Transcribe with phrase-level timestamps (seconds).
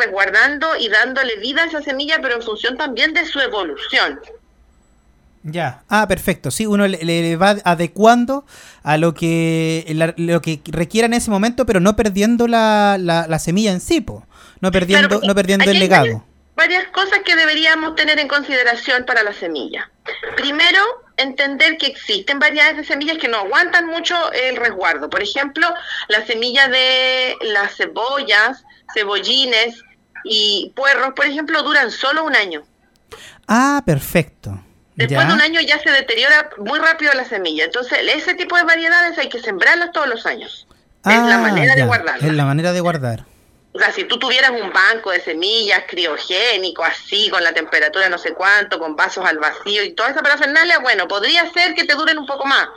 [0.00, 4.20] resguardando y dándole vida a esa semilla, pero en función también de su evolución.
[5.42, 6.50] Ya, ah, perfecto.
[6.50, 8.44] Sí, uno le, va adecuando
[8.82, 9.84] a lo que
[10.16, 14.04] lo que requiera en ese momento, pero no perdiendo la, la, semilla en sí,
[14.60, 16.26] no perdiendo, no perdiendo el legado.
[16.54, 19.90] varias cosas que deberíamos tener en consideración para la semilla.
[20.36, 20.78] Primero,
[21.16, 25.08] entender que existen variedades de semillas que no aguantan mucho el resguardo.
[25.08, 25.66] Por ejemplo,
[26.08, 28.62] la semilla de las cebollas,
[28.92, 29.82] cebollines
[30.24, 32.62] y puerros, por ejemplo, duran solo un año.
[33.46, 34.60] Ah, perfecto.
[34.94, 37.64] Después de un año ya se deteriora muy rápido la semilla.
[37.64, 40.66] Entonces, ese tipo de variedades hay que sembrarlas todos los años.
[41.04, 42.22] es la ah, manera de guardarlas.
[42.22, 43.24] Es la manera de guardar.
[43.72, 48.18] O sea, si tú tuvieras un banco de semillas criogénico, así, con la temperatura no
[48.18, 51.94] sé cuánto, con vasos al vacío y toda esa parafernalia, bueno, podría ser que te
[51.94, 52.68] duren un poco más.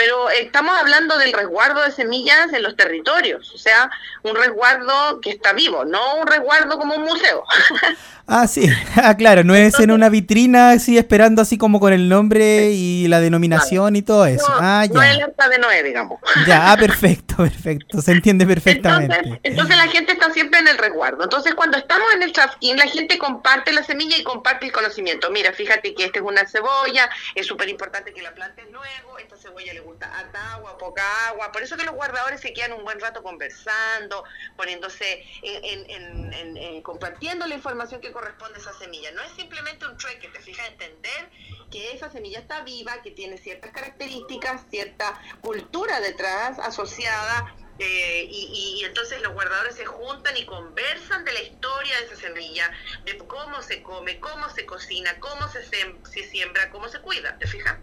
[0.00, 3.90] Pero estamos hablando del resguardo de semillas en los territorios, o sea,
[4.22, 7.44] un resguardo que está vivo, no un resguardo como un museo.
[8.32, 8.70] Ah, sí,
[9.02, 13.08] ah, claro, no es en una vitrina así esperando así como con el nombre y
[13.08, 14.46] la denominación y todo eso.
[14.48, 14.94] ah, ya.
[14.94, 16.20] No es el arca de Noé, digamos.
[16.46, 19.40] Ya, ah, perfecto, perfecto, se entiende perfectamente.
[19.42, 21.24] Entonces, la gente está siempre en el resguardo.
[21.24, 25.28] Entonces cuando estamos en el trafking, la gente comparte la semilla y comparte el conocimiento.
[25.32, 29.36] Mira, fíjate que esta es una cebolla, es súper importante que la plantes luego, esta
[29.50, 31.52] cebolla le gusta harta agua, poca agua.
[31.52, 34.24] Por eso que los guardadores se quedan un buen rato conversando,
[34.56, 39.10] poniéndose en, en compartiendo la información que corresponde esa semilla.
[39.12, 41.28] No es simplemente un trueque, te fijas entender
[41.70, 47.54] que esa semilla está viva, que tiene ciertas características, cierta cultura detrás asociada.
[47.82, 52.70] Eh, y, entonces los guardadores se juntan y conversan de la historia de esa semilla,
[53.04, 57.46] de cómo se come, cómo se cocina, cómo se, se siembra, cómo se cuida, ¿te
[57.46, 57.78] fijas?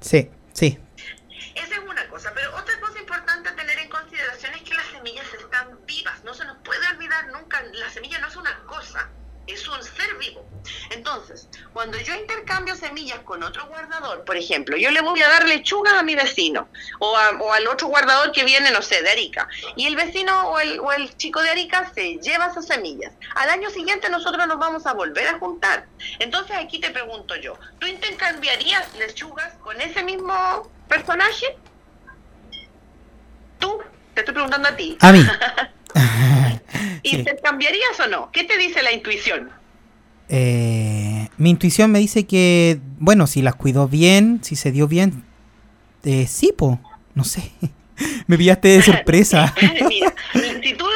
[0.00, 0.78] Sí, sí.
[1.54, 4.86] Esa es una cosa, pero otra cosa importante a tener en consideración es que las
[4.86, 9.08] semillas están vivas, no se nos puede olvidar nunca, la semilla no es una cosa,
[9.46, 10.48] es un ser vivo.
[11.10, 15.44] Entonces, cuando yo intercambio semillas con otro guardador, por ejemplo, yo le voy a dar
[15.48, 16.68] lechugas a mi vecino
[17.00, 20.78] o, al otro guardador que viene, no sé, de Arica, y el vecino o el,
[20.78, 23.12] o el chico de Arica se lleva esas semillas.
[23.34, 25.88] Al año siguiente nosotros nos vamos a volver a juntar.
[26.20, 31.56] Entonces aquí te pregunto yo, ¿tú intercambiarías lechugas con ese mismo personaje?
[33.58, 33.80] ¿Tú?
[34.14, 34.96] Te estoy preguntando a ti.
[35.00, 35.26] A mí.
[37.02, 38.30] ¿Y te cambiarías o no?
[38.30, 39.50] ¿Qué te dice la intuición?
[40.32, 45.24] Eh, mi intuición me dice que, bueno, si las cuidó bien, si se dio bien,
[46.04, 46.78] eh, sí, po,
[47.14, 47.50] no sé.
[48.28, 49.52] me pillaste de sorpresa.
[50.62, 50.86] si, tú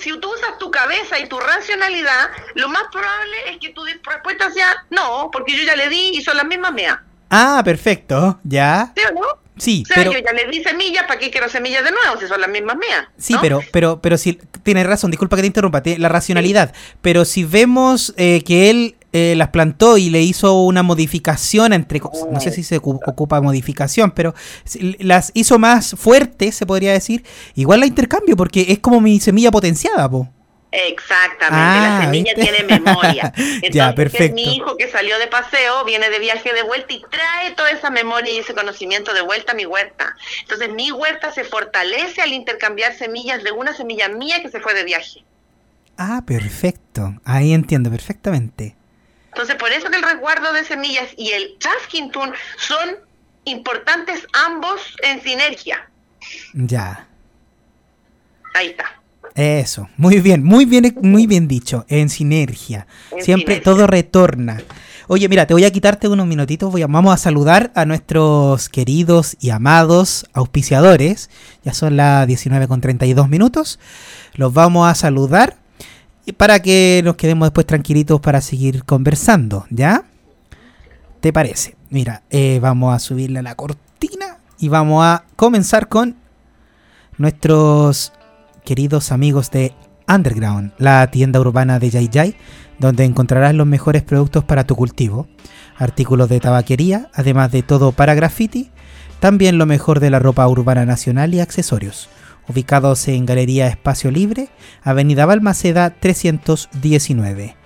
[0.00, 4.50] si tú usas tu cabeza y tu racionalidad, lo más probable es que tu respuesta
[4.50, 6.98] sea no, porque yo ya le di y son las mismas mías.
[7.28, 8.92] Ah, perfecto, ya.
[8.96, 9.47] ¿Sí o no?
[9.58, 12.20] Sí, o sea, yo ya le di semillas, ¿para qué quiero semillas de nuevo?
[12.20, 13.06] Si son las mismas mías.
[13.16, 16.72] Sí, pero, pero, pero si tienes razón, disculpa que te interrumpa, la racionalidad.
[17.02, 22.00] Pero si vemos eh, que él eh, las plantó y le hizo una modificación entre,
[22.30, 24.34] no sé si se ocupa modificación, pero
[24.98, 29.50] las hizo más fuertes, se podría decir, igual la intercambio, porque es como mi semilla
[29.50, 30.28] potenciada, po.
[30.70, 33.32] Exactamente, la ah, semilla tiene memoria.
[33.36, 34.34] Entonces, ya, perfecto.
[34.34, 37.90] mi hijo que salió de paseo, viene de viaje de vuelta y trae toda esa
[37.90, 40.14] memoria y ese conocimiento de vuelta a mi huerta.
[40.42, 44.74] Entonces, mi huerta se fortalece al intercambiar semillas de una semilla mía que se fue
[44.74, 45.24] de viaje.
[45.96, 47.14] Ah, perfecto.
[47.24, 48.76] Ahí entiendo perfectamente.
[49.28, 51.56] Entonces, por eso que el resguardo de semillas y el
[52.12, 52.96] tool son
[53.44, 55.88] importantes ambos en sinergia.
[56.52, 57.06] Ya.
[58.54, 58.97] Ahí está.
[59.34, 62.86] Eso, muy bien, muy bien, muy bien dicho, en sinergia.
[63.20, 64.60] Siempre todo retorna.
[65.10, 68.68] Oye, mira, te voy a quitarte unos minutitos, voy a, vamos a saludar a nuestros
[68.68, 71.30] queridos y amados auspiciadores.
[71.64, 73.78] Ya son las 19 con 32 minutos.
[74.34, 75.56] Los vamos a saludar
[76.36, 80.04] para que nos quedemos después tranquilitos para seguir conversando, ¿ya?
[81.20, 81.76] ¿Te parece?
[81.90, 86.16] Mira, eh, vamos a subirle a la cortina y vamos a comenzar con
[87.16, 88.12] nuestros
[88.68, 89.72] queridos amigos de
[90.06, 92.36] Underground, la tienda urbana de Yay Yay,
[92.78, 95.26] donde encontrarás los mejores productos para tu cultivo,
[95.78, 98.70] artículos de tabaquería, además de todo para graffiti,
[99.20, 102.10] también lo mejor de la ropa urbana nacional y accesorios,
[102.46, 104.50] ubicados en Galería Espacio Libre,
[104.82, 107.56] Avenida Balmaceda 319.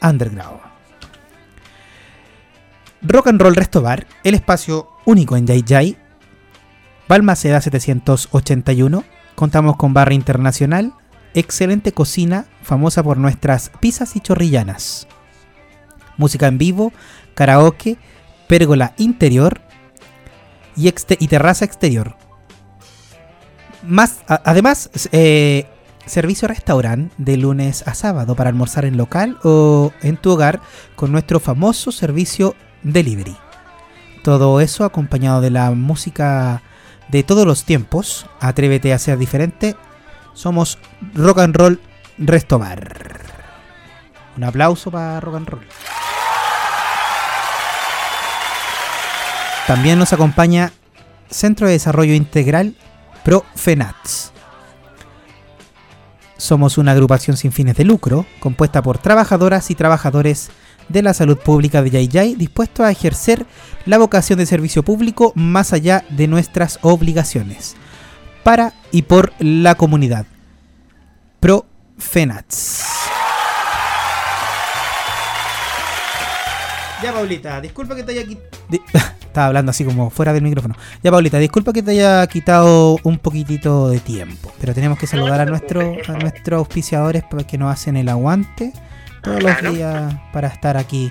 [0.00, 0.60] Underground.
[3.02, 5.98] Rock and Roll Resto Bar, el espacio único en Yay Yay,
[7.08, 9.04] Balmaceda 781,
[9.34, 10.94] Contamos con barra internacional,
[11.34, 15.08] excelente cocina, famosa por nuestras pizzas y chorrillanas.
[16.16, 16.92] Música en vivo,
[17.34, 17.98] karaoke,
[18.48, 19.60] pérgola interior
[20.76, 20.90] y,
[21.26, 22.16] terraza exterior.
[23.82, 25.66] Más, además, eh,
[26.06, 30.60] servicio restaurante de lunes a sábado para almorzar en local o en tu hogar
[30.96, 33.36] con nuestro famoso servicio delivery.
[34.22, 36.62] Todo eso acompañado de la música
[37.08, 38.26] de todos los tiempos.
[38.40, 39.76] Atrévete a ser diferente.
[40.32, 40.78] Somos
[41.14, 41.80] Rock and Roll
[42.18, 43.20] Restobar.
[44.36, 45.66] Un aplauso para Rock and Roll.
[49.66, 50.72] También nos acompaña
[51.30, 52.76] Centro de Desarrollo Integral
[53.24, 54.32] Profenats.
[56.36, 60.50] Somos una agrupación sin fines de lucro, compuesta por trabajadoras y trabajadores
[60.88, 63.46] de la salud pública de Yayay, dispuestos a ejercer
[63.86, 67.76] la vocación de servicio público más allá de nuestras obligaciones,
[68.42, 70.26] para y por la comunidad.
[71.40, 72.84] Profenats.
[77.02, 78.48] Ya, Paulita, disculpa que te haya quitado.
[79.20, 80.74] Estaba hablando así como fuera del micrófono.
[81.02, 84.52] Ya, Paulita, disculpa que te haya quitado un poquitito de tiempo.
[84.60, 88.72] Pero tenemos que saludar a, nuestro, a nuestros auspiciadores que nos hacen el aguante
[89.24, 91.10] todos los días para estar aquí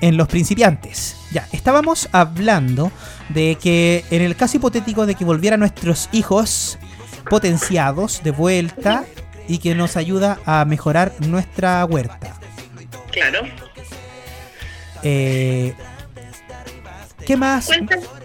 [0.00, 1.16] en Los Principiantes.
[1.32, 2.92] Ya, estábamos hablando
[3.28, 6.78] de que en el caso hipotético de que volvieran nuestros hijos
[7.28, 9.04] potenciados de vuelta
[9.48, 12.38] y que nos ayuda a mejorar nuestra huerta.
[13.10, 13.40] Claro.
[15.02, 15.74] Eh,
[17.26, 17.70] ¿Qué más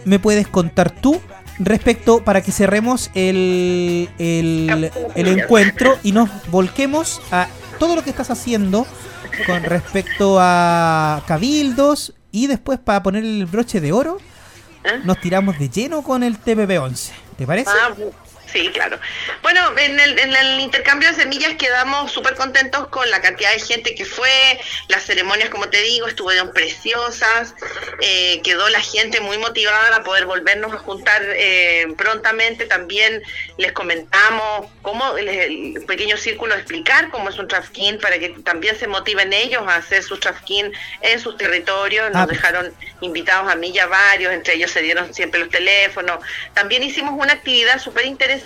[0.04, 1.22] me puedes contar tú
[1.60, 7.48] respecto para que cerremos el, el, encuentro y nos volquemos a
[7.80, 8.86] todo lo que estás haciendo
[9.46, 14.18] con respecto a cabildos y después para poner el broche de oro
[14.84, 15.02] ¿Eh?
[15.04, 17.12] nos tiramos de lleno con el TPP-11.
[17.38, 17.72] ¿Te parece?
[17.72, 17.94] Ah,
[18.56, 18.98] Sí, claro.
[19.42, 23.60] Bueno, en el, en el intercambio de semillas quedamos súper contentos con la cantidad de
[23.60, 24.30] gente que fue,
[24.88, 27.54] las ceremonias, como te digo, estuvieron preciosas,
[28.00, 32.66] eh, quedó la gente muy motivada a poder volvernos a juntar eh, prontamente.
[32.66, 33.22] También
[33.58, 38.88] les comentamos cómo, el, pequeño círculo explicar cómo es un trafkin para que también se
[38.88, 40.72] motiven ellos a hacer su trafkin
[41.02, 42.10] en sus territorios.
[42.14, 45.50] Nos ah, dejaron invitados a mí y a varios, entre ellos se dieron siempre los
[45.50, 46.20] teléfonos.
[46.54, 48.45] También hicimos una actividad súper interesante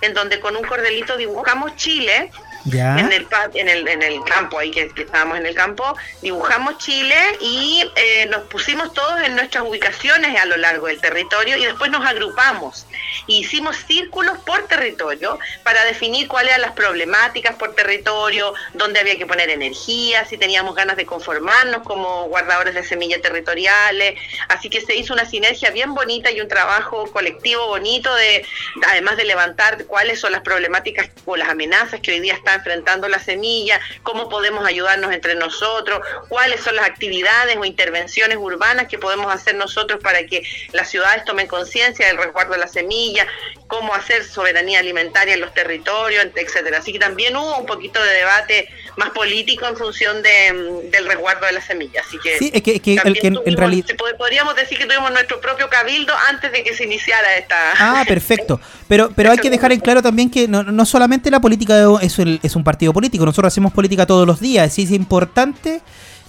[0.00, 2.30] en donde con un cordelito dibujamos Chile
[2.64, 7.16] en el, en el, en el campo, ahí que, estábamos en el campo, dibujamos Chile
[7.40, 11.90] y eh, nos pusimos todos en nuestras ubicaciones a lo largo del territorio y después
[11.90, 12.86] nos agrupamos.
[13.26, 19.26] hicimos círculos por territorio para definir cuáles eran las problemáticas por territorio, dónde había que
[19.26, 24.18] poner energía, si teníamos ganas de conformarnos como guardadores de semillas territoriales.
[24.48, 28.44] Así que se hizo una sinergia bien bonita y un trabajo colectivo bonito de,
[28.88, 33.08] además de levantar cuáles son las problemáticas o las amenazas que hoy día están enfrentando
[33.08, 38.98] la semilla, cómo podemos ayudarnos entre nosotros, cuáles son las actividades o intervenciones urbanas que
[38.98, 43.26] podemos hacer nosotros para que las ciudades tomen conciencia del resguardo de la semilla,
[43.66, 46.78] cómo hacer soberanía alimentaria en los territorios, etcétera.
[46.78, 51.46] Así que también hubo un poquito de debate más político en función de, del resguardo
[51.46, 52.02] de la semilla.
[52.06, 53.86] Así que, sí, es que, en realidad
[54.18, 57.56] podríamos decir que tuvimos nuestro propio cabildo antes de que se iniciara esta.
[57.78, 58.60] Ah, perfecto.
[58.88, 62.18] Pero pero hay que dejar en claro también que no, no solamente la política es,
[62.42, 63.24] es un partido político.
[63.24, 64.78] Nosotros hacemos política todos los días.
[64.78, 65.82] es importante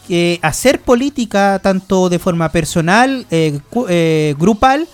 [0.10, 4.88] eh, hacer política tanto de forma personal, eh, eh, grupal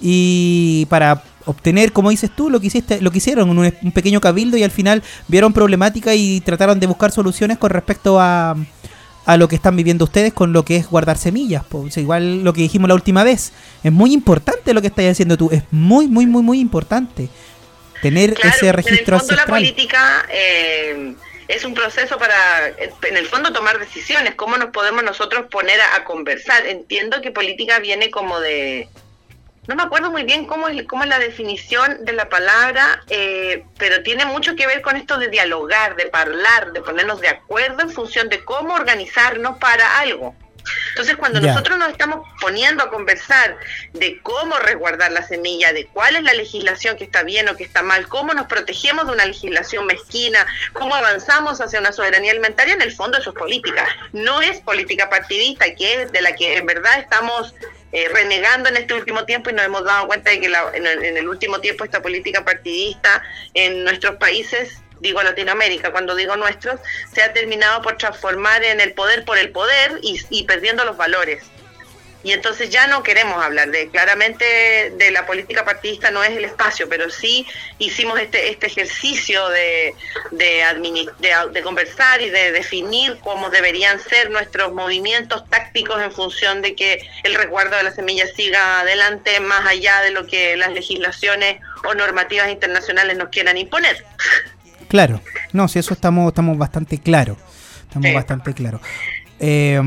[0.00, 4.20] y para obtener, como dices tú, lo que hiciste, lo que hicieron, un, un, pequeño
[4.20, 8.56] cabildo y al final vieron problemática y trataron de buscar soluciones con respecto a,
[9.26, 11.64] a lo que están viviendo ustedes con lo que es guardar semillas.
[11.68, 13.52] Pues, igual lo que dijimos la última vez,
[13.82, 17.28] es muy importante lo que estás haciendo tú, es muy, muy, muy, muy importante
[18.02, 21.14] tener ese registro en el fondo la política eh,
[21.48, 26.04] es un proceso para, en el fondo, tomar decisiones, cómo nos podemos nosotros poner a
[26.04, 26.66] conversar.
[26.66, 28.88] Entiendo que política viene como de
[29.66, 33.64] no me acuerdo muy bien cómo es, cómo es la definición de la palabra, eh,
[33.78, 37.82] pero tiene mucho que ver con esto de dialogar, de hablar, de ponernos de acuerdo
[37.82, 40.36] en función de cómo organizarnos para algo.
[40.90, 43.56] Entonces, cuando nosotros nos estamos poniendo a conversar
[43.92, 47.64] de cómo resguardar la semilla, de cuál es la legislación que está bien o que
[47.64, 52.74] está mal, cómo nos protegemos de una legislación mezquina, cómo avanzamos hacia una soberanía alimentaria,
[52.74, 53.86] en el fondo eso es política.
[54.12, 57.54] No es política partidista, que es de la que en verdad estamos
[57.92, 61.28] eh, renegando en este último tiempo y nos hemos dado cuenta de que en, el,
[61.28, 63.22] último tiempo esta política partidista
[63.54, 66.80] en nuestros países digo Latinoamérica, cuando digo nuestros,
[67.12, 71.42] se ha terminado por transformar en el poder por el poder y perdiendo los valores.
[72.26, 76.44] Y entonces ya no queremos hablar de claramente de la política partidista no es el
[76.44, 77.46] espacio pero sí
[77.78, 79.94] hicimos este este ejercicio de
[80.32, 80.64] de,
[81.52, 87.08] de, conversar y de definir cómo deberían ser nuestros movimientos tácticos en función de que
[87.22, 91.94] el resguardo de la semilla siga adelante más allá de lo que las legislaciones o
[91.94, 94.04] normativas internacionales nos quieran imponer
[94.88, 95.20] Claro,
[95.52, 97.38] no, si eso estamos, estamos bastante claros.
[97.82, 98.80] Estamos bastante claros.
[99.38, 99.80] Eh,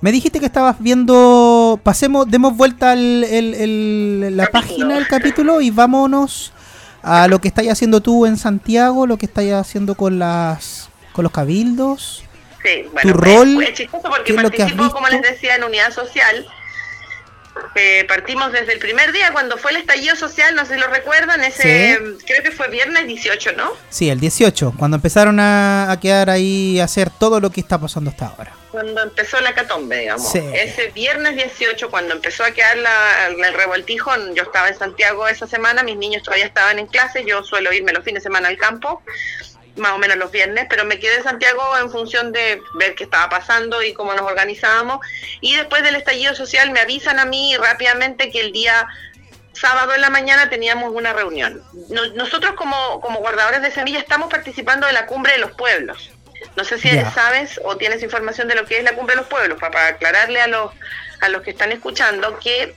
[0.00, 1.78] me dijiste que estabas viendo.
[1.82, 6.52] Pasemos, demos vuelta al, la página del capítulo y vámonos
[7.02, 11.22] a lo que estáis haciendo tú en Santiago, lo que estáis haciendo con las con
[11.22, 12.24] los cabildos.
[12.62, 13.62] Sí, bueno, tu rol.
[13.62, 16.46] Es chistoso porque participo, como les decía, en unidad social
[17.74, 20.88] eh, partimos desde el primer día cuando fue el estallido social, no sé si lo
[20.88, 23.72] recuerdan, ese creo que fue viernes 18, ¿no?
[23.88, 28.10] Sí, el 18, cuando empezaron a, quedar ahí a hacer todo lo que está pasando
[28.10, 28.52] hasta ahora.
[28.70, 30.34] Cuando empezó la catombe, digamos.
[30.34, 35.46] Ese viernes 18, cuando empezó a quedar la, el revoltijo, yo estaba en Santiago esa
[35.46, 38.56] semana, mis niños todavía estaban en clase, yo suelo irme los fines de semana al
[38.56, 39.02] campo
[39.76, 43.04] más o menos los viernes, pero me quedé en Santiago en función de ver qué
[43.04, 45.04] estaba pasando y cómo nos organizábamos.
[45.40, 48.88] Y después del estallido social me avisan a mí rápidamente que el día
[49.52, 51.62] sábado en la mañana teníamos una reunión.
[52.14, 56.10] nosotros como, como guardadores de semillas estamos participando de la cumbre de los pueblos.
[56.56, 59.28] No sé si sabes o tienes información de lo que es la cumbre de los
[59.28, 60.72] pueblos, para, aclararle a los,
[61.20, 62.74] a los que están escuchando que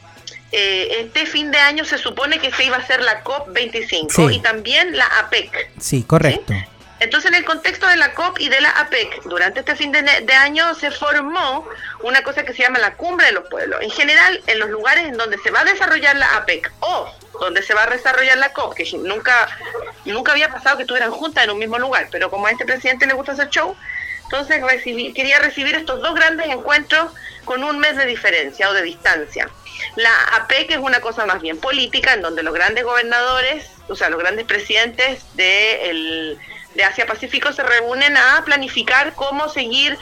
[0.51, 4.39] eh, este fin de año se supone que se iba a hacer la COP25 y
[4.39, 5.71] también la APEC.
[5.79, 6.53] Sí, correcto.
[7.03, 10.33] Entonces, en el contexto de la COP y de la APEC, durante este fin de,
[10.33, 11.67] año se formó
[12.01, 13.81] una cosa que se llama la Cumbre de los Pueblos.
[13.81, 17.61] En general, en los lugares en donde se va a desarrollar la APEC o donde
[17.61, 19.49] se va a desarrollar la COP, que nunca,
[20.05, 23.05] nunca había pasado que estuvieran juntas en un mismo lugar, pero como a este presidente
[23.05, 23.75] le gusta hacer show,
[24.23, 24.63] entonces
[25.13, 27.11] quería recibir estos dos grandes encuentros
[27.43, 29.49] con un mes de diferencia o de distancia.
[29.97, 34.09] La APEC es una cosa más bien política, en donde los grandes gobernadores, o sea,
[34.09, 36.37] los grandes presidentes de
[36.75, 39.97] de Asia Pacífico se reúnen a planificar cómo seguir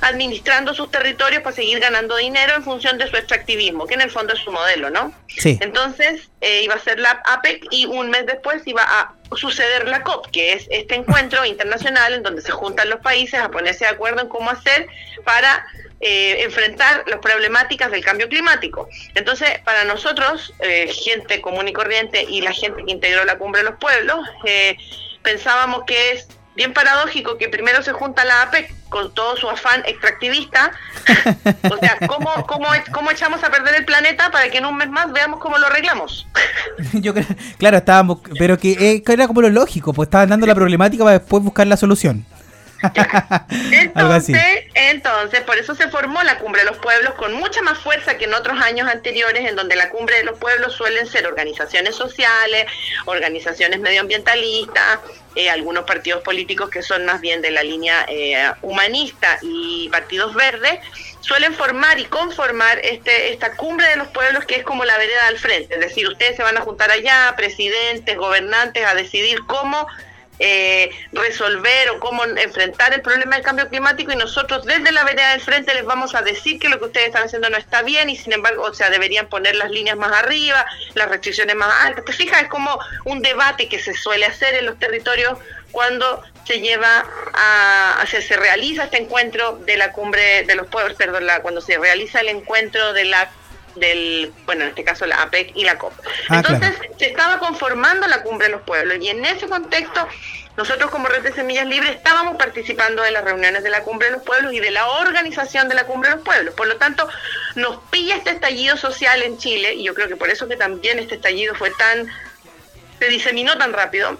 [0.00, 4.10] administrando sus territorios para seguir ganando dinero en función de su extractivismo, que en el
[4.10, 5.12] fondo es su modelo, ¿no?
[5.28, 5.58] Sí.
[5.60, 10.02] Entonces eh, iba a ser la APEC y un mes después iba a suceder la
[10.02, 13.90] COP, que es este encuentro internacional en donde se juntan los países a ponerse de
[13.90, 14.86] acuerdo en cómo hacer
[15.24, 15.66] para
[16.00, 18.88] eh, enfrentar las problemáticas del cambio climático.
[19.14, 23.62] Entonces, para nosotros, eh, gente común y corriente y la gente que integró la cumbre
[23.62, 24.78] de los pueblos, eh,
[25.22, 29.82] pensábamos que es bien paradójico que primero se junta la APEC con todo su afán
[29.86, 30.72] extractivista.
[31.70, 34.90] o sea, ¿cómo, cómo, ¿cómo echamos a perder el planeta para que en un mes
[34.90, 36.26] más veamos cómo lo arreglamos?
[36.92, 40.54] Yo creo, claro, estábamos, pero que eh, era como lo lógico, pues estaban dando la
[40.54, 42.26] problemática para después buscar la solución.
[43.72, 48.16] Entonces, entonces, por eso se formó la Cumbre de los Pueblos con mucha más fuerza
[48.16, 51.94] que en otros años anteriores, en donde la Cumbre de los Pueblos suelen ser organizaciones
[51.94, 52.66] sociales,
[53.06, 55.00] organizaciones medioambientalistas,
[55.36, 60.34] eh, algunos partidos políticos que son más bien de la línea eh, humanista y partidos
[60.34, 60.80] verdes,
[61.20, 65.26] suelen formar y conformar este, esta cumbre de los pueblos que es como la vereda
[65.28, 65.74] al frente.
[65.74, 69.86] Es decir, ustedes se van a juntar allá, presidentes, gobernantes, a decidir cómo
[70.40, 75.32] eh, resolver o cómo enfrentar el problema del cambio climático y nosotros desde la vereda
[75.32, 78.08] del frente les vamos a decir que lo que ustedes están haciendo no está bien
[78.08, 82.06] y sin embargo, o sea, deberían poner las líneas más arriba, las restricciones más altas.
[82.06, 82.42] ¿Te fijas?
[82.42, 85.38] Es como un debate que se suele hacer en los territorios
[85.70, 87.04] cuando se lleva
[87.34, 91.60] a, se, se realiza este encuentro de la cumbre de los pueblos, perdón, la, cuando
[91.60, 93.30] se realiza el encuentro de la
[93.80, 95.92] del, bueno, en este caso la APEC y la COP.
[96.28, 100.06] Ah, Entonces se estaba conformando la cumbre de los pueblos y en ese contexto
[100.56, 104.12] nosotros como Red de Semillas Libres estábamos participando de las reuniones de la cumbre de
[104.12, 106.54] los pueblos y de la organización de la cumbre de los pueblos.
[106.54, 107.08] Por lo tanto,
[107.54, 110.98] nos pilla este estallido social en Chile y yo creo que por eso que también
[110.98, 112.06] este estallido fue tan,
[112.98, 114.18] se diseminó tan rápido,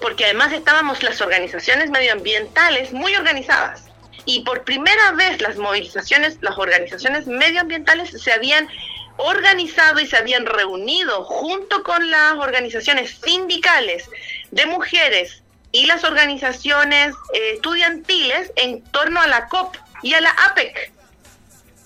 [0.00, 3.91] porque además estábamos las organizaciones medioambientales muy organizadas
[4.24, 8.68] y por primera vez las movilizaciones, las organizaciones medioambientales se habían
[9.16, 14.08] organizado y se habían reunido junto con las organizaciones sindicales
[14.50, 20.30] de mujeres y las organizaciones eh, estudiantiles en torno a la COP y a la
[20.30, 20.92] APEC.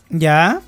[0.08, 0.60] Ya.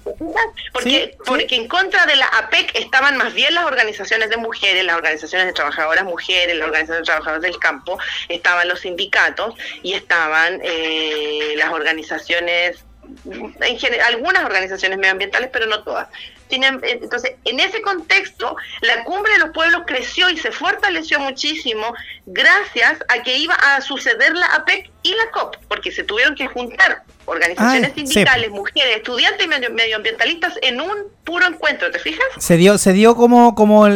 [0.73, 4.97] Porque, porque en contra de la APEC estaban más bien las organizaciones de mujeres, las
[4.97, 10.61] organizaciones de trabajadoras mujeres, las organizaciones de trabajadores del campo, estaban los sindicatos y estaban
[10.63, 12.85] eh, las organizaciones,
[13.61, 16.09] en general, algunas organizaciones medioambientales, pero no todas.
[16.51, 21.95] Entonces, en ese contexto, la cumbre de los pueblos creció y se fortaleció muchísimo
[22.27, 26.47] gracias a que iba a suceder la APEC y la COP, porque se tuvieron que
[26.47, 30.91] juntar organizaciones sindicales, mujeres, estudiantes y medioambientalistas en un
[31.25, 32.25] puro encuentro, ¿te fijas?
[32.39, 33.87] Se dio, se dio como, como,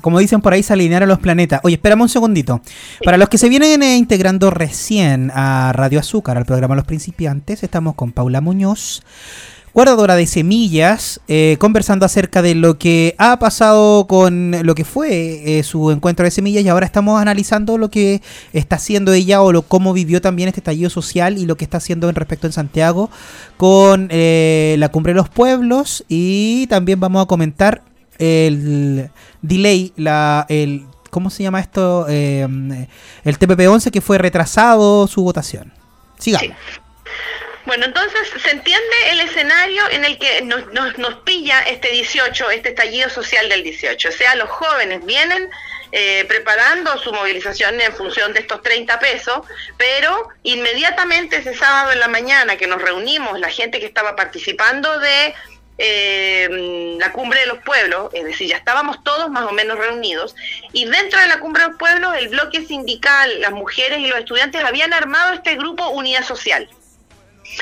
[0.00, 1.60] como dicen por ahí, se alinearon los planetas.
[1.64, 2.60] Oye, espérame un segundito.
[3.02, 7.62] Para los que se vienen eh, integrando recién a Radio Azúcar, al programa Los Principiantes,
[7.62, 9.02] estamos con Paula Muñoz
[9.74, 15.58] guardadora de semillas, eh, conversando acerca de lo que ha pasado con lo que fue
[15.58, 19.50] eh, su encuentro de semillas y ahora estamos analizando lo que está haciendo ella o
[19.50, 22.52] lo, cómo vivió también este estallido social y lo que está haciendo en respecto en
[22.52, 23.10] Santiago
[23.56, 27.82] con eh, la cumbre de los pueblos y también vamos a comentar
[28.18, 29.10] el
[29.42, 32.06] delay, la, el, ¿cómo se llama esto?
[32.06, 32.86] el
[33.24, 35.72] TPP-11 que fue retrasado su votación.
[36.20, 36.54] Sigamos.
[37.66, 40.66] Bueno, entonces se entiende el escenario en el que nos,
[40.98, 44.08] nos, pilla este 18, este estallido social del 18.
[44.08, 45.48] O sea, los jóvenes vienen
[45.92, 49.46] eh, preparando su movilización en función de estos 30 pesos,
[49.78, 54.98] pero inmediatamente ese sábado en la mañana que nos reunimos, la gente que estaba participando
[54.98, 55.34] de
[55.78, 60.36] eh, la cumbre de los pueblos, es decir, ya estábamos todos más o menos reunidos,
[60.74, 64.18] y dentro de la cumbre de los pueblos el bloque sindical, las mujeres y los
[64.18, 66.68] estudiantes habían armado este grupo Unidad Social.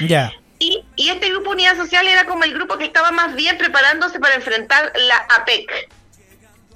[0.01, 0.33] Ya.
[0.59, 4.21] Y, y, este grupo Unidad Social era como el grupo que estaba más bien preparándose
[4.21, 5.89] para enfrentar la APEC.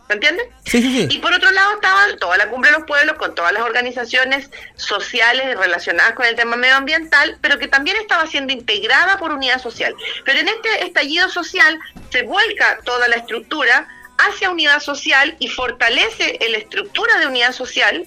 [0.06, 0.50] ¿Se entiende?
[0.64, 1.16] Sí, sí, sí.
[1.16, 4.50] Y por otro lado estaba toda la cumbre de los pueblos con todas las organizaciones
[4.76, 9.94] sociales relacionadas con el tema medioambiental, pero que también estaba siendo integrada por unidad social.
[10.25, 11.78] Pero en este estallido social
[12.10, 18.06] se vuelca toda la estructura hacia unidad social y fortalece la estructura de unidad social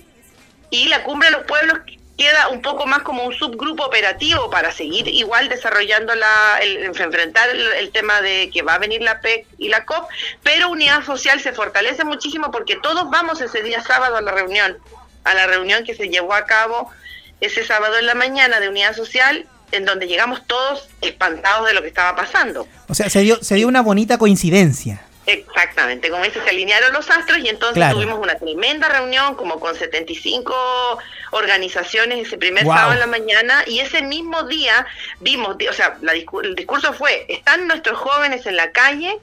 [0.69, 1.79] y la cumbre de los pueblos
[2.19, 7.47] queda un poco más como un subgrupo operativo para seguir igual desarrollando la, el, enfrentar
[7.49, 10.09] el, tema de que va a venir la PEC y la COP,
[10.43, 14.77] pero Unidad Social se fortalece muchísimo porque todos vamos ese día sábado a la reunión,
[15.23, 16.91] a la reunión que se llevó a cabo
[17.39, 21.81] ese sábado en la mañana de Unidad Social en donde llegamos todos espantados de lo
[21.81, 22.67] que estaba pasando.
[22.89, 25.01] O sea, se dio, se dio una bonita coincidencia.
[25.31, 29.75] Exactamente, como dice, se alinearon los astros y entonces tuvimos una tremenda reunión como con
[29.75, 30.99] 75
[31.31, 34.87] organizaciones ese primer sábado en la mañana y ese mismo día
[35.19, 35.97] vimos, o sea,
[36.43, 39.19] el discurso fue, están nuestros jóvenes en la calle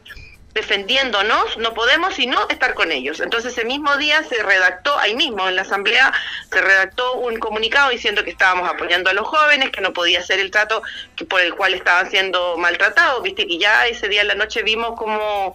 [0.57, 3.21] defendiéndonos, no podemos sino estar con ellos.
[3.21, 6.15] Entonces ese mismo día se redactó, ahí mismo en la asamblea,
[6.51, 10.41] se redactó un comunicado diciendo que estábamos apoyando a los jóvenes, que no podía ser
[10.41, 10.83] el trato
[11.15, 14.63] que por el cual estaban siendo maltratados, viste que ya ese día en la noche
[14.63, 15.55] vimos como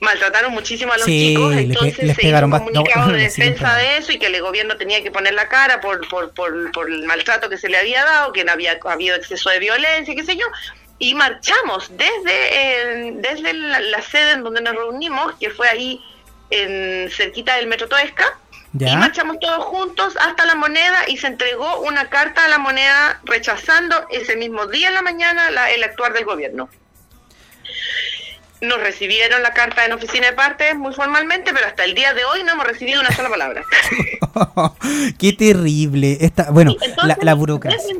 [0.00, 4.18] maltrataron muchísimo a los chicos, entonces se hizo un comunicado de defensa de eso y
[4.18, 7.58] que el gobierno tenía que poner la cara por, por, por, por el maltrato que
[7.58, 10.46] se le había dado, que no había habido exceso de violencia, qué sé yo,
[10.98, 16.00] y marchamos desde, desde la, sede en donde nos reunimos, que fue ahí
[16.50, 18.38] en cerquita del Metro Toesca,
[18.78, 23.18] y marchamos todos juntos hasta la moneda y se entregó una carta a la moneda
[23.24, 26.68] rechazando ese mismo día en la mañana la, el actuar del gobierno
[28.60, 32.24] nos recibieron la carta en oficina de partes muy formalmente, pero hasta el día de
[32.24, 33.64] hoy no hemos recibido una sola palabra.
[35.18, 36.18] Qué terrible.
[36.20, 36.74] Esta, bueno,
[37.22, 37.96] la, burocracia.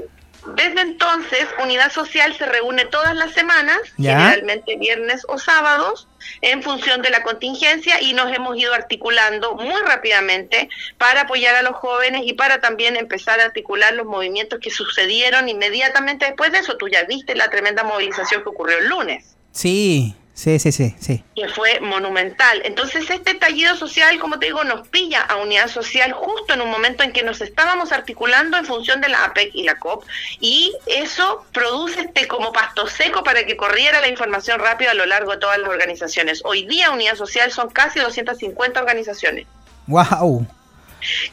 [0.56, 6.08] Desde, entonces, Unidad Social se reúne todas las semanas, generalmente viernes o sábados,
[6.40, 11.62] en función de la contingencia y nos hemos ido articulando muy rápidamente para apoyar a
[11.62, 16.58] los jóvenes y para también empezar a articular los movimientos que sucedieron inmediatamente después de
[16.58, 16.76] eso.
[16.76, 19.36] Tú ya viste la tremenda movilización que ocurrió el lunes.
[19.52, 21.24] Sí, Sí, sí, sí, sí.
[21.34, 22.62] Que fue monumental.
[22.64, 26.70] Entonces este estallido social, como te digo, nos pilla a unidad social justo en un
[26.70, 30.04] momento en que nos estábamos articulando en función de la APEC y la COP
[30.38, 35.06] y eso produce este como pasto seco para que corriera la información rápida a lo
[35.06, 36.40] largo de todas las organizaciones.
[36.44, 39.44] Hoy día unidad social son casi 250 organizaciones.
[39.88, 40.46] ¡Wow!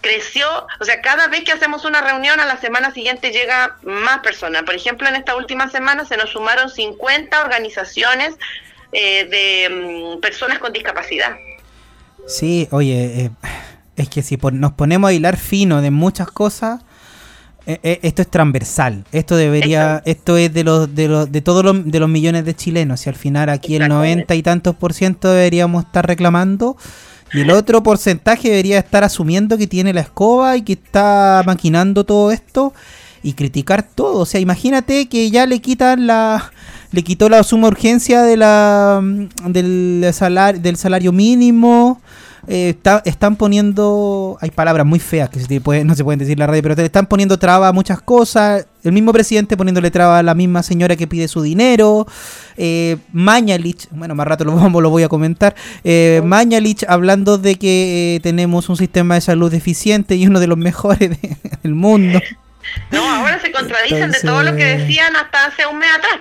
[0.02, 0.48] creció,
[0.80, 4.64] o sea, cada vez que hacemos una reunión a la semana siguiente llega más personas.
[4.64, 8.36] Por ejemplo, en esta última semana se nos sumaron 50 organizaciones
[8.98, 11.36] eh, de mm, personas con discapacidad.
[12.28, 13.30] Sí, oye, eh,
[13.98, 16.80] es que si nos ponemos a hilar fino de muchas cosas,
[17.66, 19.04] eh, esto es transversal.
[19.12, 22.56] Esto debería, esto es de los, de los, de todos los, de los millones de
[22.56, 23.06] chilenos.
[23.06, 26.78] Y al final aquí el 90 y tantos por ciento deberíamos estar reclamando.
[27.34, 32.06] Y el otro porcentaje debería estar asumiendo que tiene la escoba y que está maquinando
[32.06, 32.74] todo esto
[33.24, 34.20] y criticar todo.
[34.20, 36.54] O sea, imagínate que ya le quitan la,
[36.96, 39.02] le quitó la suma urgencia de la,
[39.48, 42.02] del, salario, del salario mínimo.
[42.48, 45.40] Eh, están poniendo, hay palabras muy feas que
[45.84, 48.66] no se pueden decir en la radio, pero te están poniendo traba a muchas cosas.
[48.82, 52.08] El mismo presidente poniéndole traba a la misma señora que pide su dinero.
[52.56, 55.54] Eh, Mañalich, bueno, más rato lo, vamos, lo voy a comentar.
[55.84, 60.48] Eh, Mañalich hablando de que eh, tenemos un sistema de salud eficiente y uno de
[60.48, 61.18] los mejores
[61.64, 62.22] del mundo.
[62.92, 66.20] No, ahora se contradicen de todo lo que decían hasta hace un mes atrás,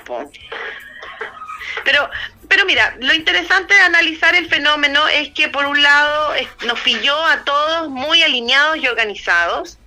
[1.84, 2.10] Pero,
[2.48, 6.34] pero mira, lo interesante de analizar el fenómeno es que por un lado
[6.66, 9.78] nos pilló a todos muy alineados y organizados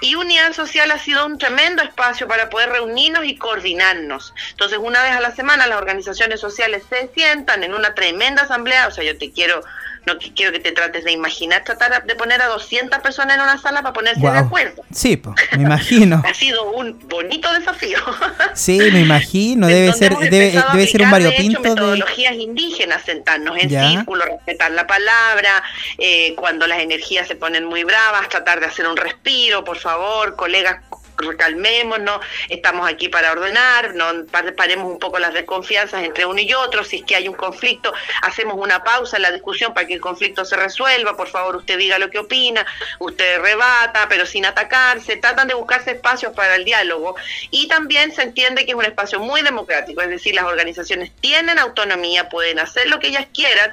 [0.00, 4.34] Y Unidad Social ha sido un tremendo espacio para poder reunirnos y coordinarnos.
[4.50, 8.88] Entonces, una vez a la semana las organizaciones sociales se sientan en una tremenda asamblea,
[8.88, 9.62] o sea, yo te quiero
[10.06, 13.58] no quiero que te trates de imaginar tratar de poner a 200 personas en una
[13.58, 14.82] sala para ponerse de acuerdo.
[14.92, 16.22] Sí, pues, me imagino.
[16.26, 17.98] ha sido un bonito desafío.
[18.54, 23.56] sí, me imagino, debe ser debe, debe ser un variopinto de, hecho, metodologías indígenas, sentarnos
[23.58, 25.62] en círculo, respetar la palabra,
[25.98, 30.36] eh, cuando las energías se ponen muy bravas, tratar de hacer un respiro, por favor,
[30.36, 30.82] colegas
[31.22, 36.84] recalmémonos, estamos aquí para ordenar, no paremos un poco las desconfianzas entre uno y otro,
[36.84, 40.00] si es que hay un conflicto, hacemos una pausa en la discusión para que el
[40.00, 42.66] conflicto se resuelva, por favor usted diga lo que opina,
[42.98, 47.16] usted rebata, pero sin atacarse, tratan de buscarse espacios para el diálogo.
[47.50, 51.58] Y también se entiende que es un espacio muy democrático, es decir, las organizaciones tienen
[51.58, 53.72] autonomía, pueden hacer lo que ellas quieran,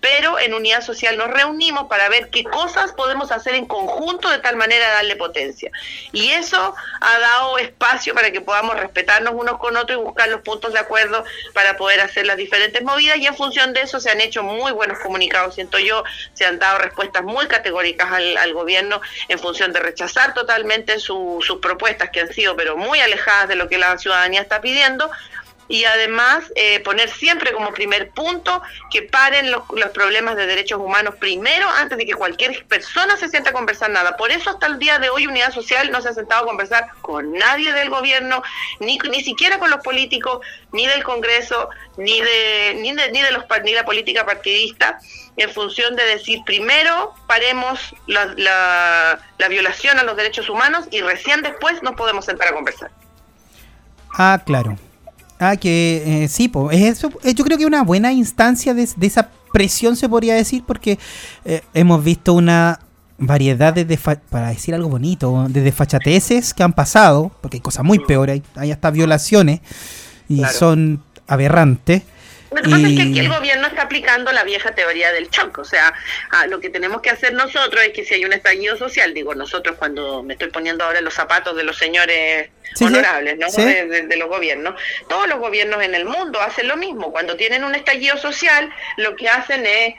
[0.00, 4.38] pero en unidad social nos reunimos para ver qué cosas podemos hacer en conjunto de
[4.38, 5.70] tal manera de darle potencia.
[6.12, 10.40] Y eso ha dado espacio para que podamos respetarnos unos con otros y buscar los
[10.40, 14.10] puntos de acuerdo para poder hacer las diferentes movidas y en función de eso se
[14.10, 19.00] han hecho muy buenos comunicados, siento yo, se han dado respuestas muy categóricas al, gobierno
[19.28, 23.68] en función de rechazar totalmente sus propuestas que han sido pero muy alejadas de lo
[23.68, 25.08] que la ciudadanía está pidiendo,
[25.70, 29.62] y además eh, poner siempre como primer punto que paren los,
[29.94, 34.16] problemas de derechos humanos primero antes de que cualquier persona se sienta a conversar nada.
[34.16, 36.88] Por eso hasta el día de hoy Unidad Social no se ha sentado a conversar
[37.02, 38.42] con nadie del gobierno,
[38.80, 43.30] ni, ni siquiera con los políticos, ni del Congreso, ni de, ni de, ni de
[43.30, 44.98] los, ni la política partidista
[45.36, 51.00] en función de decir primero paremos la, la, la violación a los derechos humanos y
[51.00, 52.90] recién después nos podemos sentar a conversar.
[54.18, 54.76] Ah, claro.
[55.42, 59.30] Ah, que eh, sí, es eso, eh, yo creo que una buena instancia de, esa
[59.54, 60.98] presión se podría decir porque
[61.46, 62.78] eh, hemos visto una
[63.16, 63.98] variedad de,
[64.28, 68.70] para decir algo bonito, de desfachateces que han pasado, porque hay cosas muy peores, hay,
[68.70, 69.60] hasta violaciones
[70.28, 72.02] y son aberrantes.
[72.50, 75.58] Lo que pasa es que aquí el gobierno está aplicando la vieja teoría del shock,
[75.58, 75.94] o sea,
[76.48, 79.76] lo que tenemos que hacer nosotros es que si hay un estallido social, digo nosotros
[79.78, 83.46] cuando me estoy poniendo ahora los zapatos de los señores honorables, ¿no?
[83.50, 84.74] De, los gobiernos,
[85.08, 89.14] todos los gobiernos en el mundo hacen lo mismo, cuando tienen un estallido social, lo
[89.16, 89.94] que hacen es...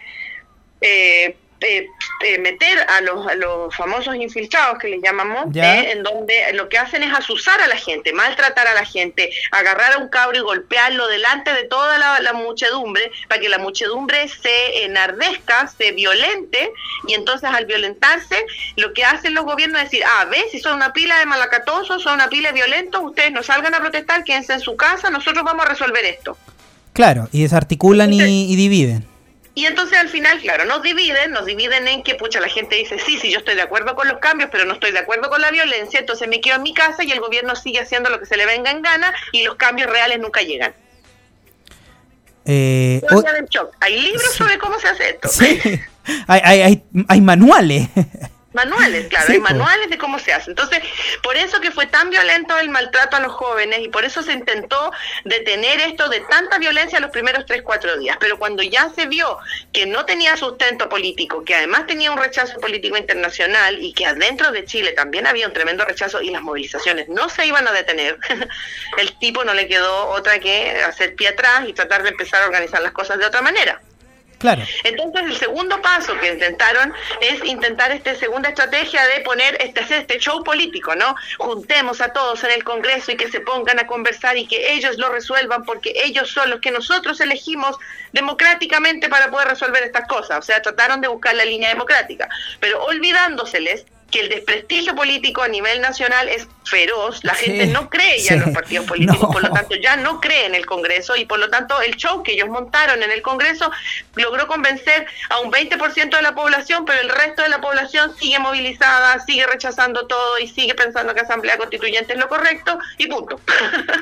[0.82, 1.90] Eh, eh,
[2.24, 6.70] eh, meter a los, a los famosos infiltrados que les llamamos, eh, en donde lo
[6.70, 10.38] que hacen es asusar a la gente, maltratar a la gente, agarrar a un cabro
[10.38, 16.72] y golpearlo delante de toda la, muchedumbre, para que la muchedumbre se enardezca, se violente,
[17.08, 18.44] y entonces al violentarse,
[18.76, 22.02] lo que hacen los gobiernos es decir, ah, ves, si son una pila de malacatosos,
[22.02, 25.44] son una pila de violentos, ustedes no salgan a protestar, quédense en su casa, nosotros
[25.44, 26.38] vamos a resolver esto.
[26.94, 29.11] Claro, y desarticulan y dividen.
[29.54, 32.98] Y entonces al final, claro, nos dividen, nos dividen en que, pucha, la gente dice,
[33.00, 35.42] sí, sí, yo estoy de acuerdo con los cambios, pero no estoy de acuerdo con
[35.42, 38.26] la violencia, entonces me quedo en mi casa y el gobierno sigue haciendo lo que
[38.26, 40.74] se le venga en gana y los cambios reales nunca llegan.
[42.46, 43.02] Eh,
[43.82, 45.28] hay libros sobre cómo se hace esto.
[45.28, 45.60] Sí.
[46.28, 47.90] hay, hay, hay, hay manuales.
[48.54, 50.50] Manuales, claro, hay manuales de cómo se hace.
[50.50, 50.80] Entonces,
[51.24, 54.34] por eso que fue tan violento el maltrato a los jóvenes y por eso se
[54.34, 54.92] intentó
[55.24, 58.18] detener esto de tanta violencia los primeros tres, cuatro días.
[58.20, 59.38] Pero cuando ya se vio
[59.72, 64.52] que no tenía sustento político, que además tenía un rechazo político internacional y que adentro
[64.52, 68.18] de Chile también había un tremendo rechazo y las movilizaciones no se iban a detener,
[68.98, 72.48] el tipo no le quedó otra que hacer pie atrás y tratar de empezar a
[72.48, 73.82] organizar las cosas de otra manera.
[74.84, 80.20] Entonces el segundo paso que intentaron es intentar esta segunda estrategia de poner este, este
[80.20, 81.16] show político, ¿no?
[81.38, 84.98] Juntemos a todos en el Congreso y que se pongan a conversar y que ellos
[84.98, 87.78] lo resuelvan porque ellos son los que nosotros elegimos
[88.14, 90.40] democráticamente para poder resolver estas cosas.
[90.40, 92.28] O sea, trataron de buscar la línea democrática,
[92.60, 98.22] pero olvidándoseles que el desprestigio político a nivel nacional es feroz, la gente no cree
[98.22, 101.26] ya en los partidos políticos, por lo tanto ya no cree en el Congreso y
[101.26, 103.72] por lo tanto el show que ellos montaron en el Congreso
[104.16, 108.40] logró convencer a un 20% de la población, pero el resto de la población sigue
[108.40, 113.40] movilizada, sigue rechazando todo y sigue pensando que Asamblea Constituyente es lo correcto y punto.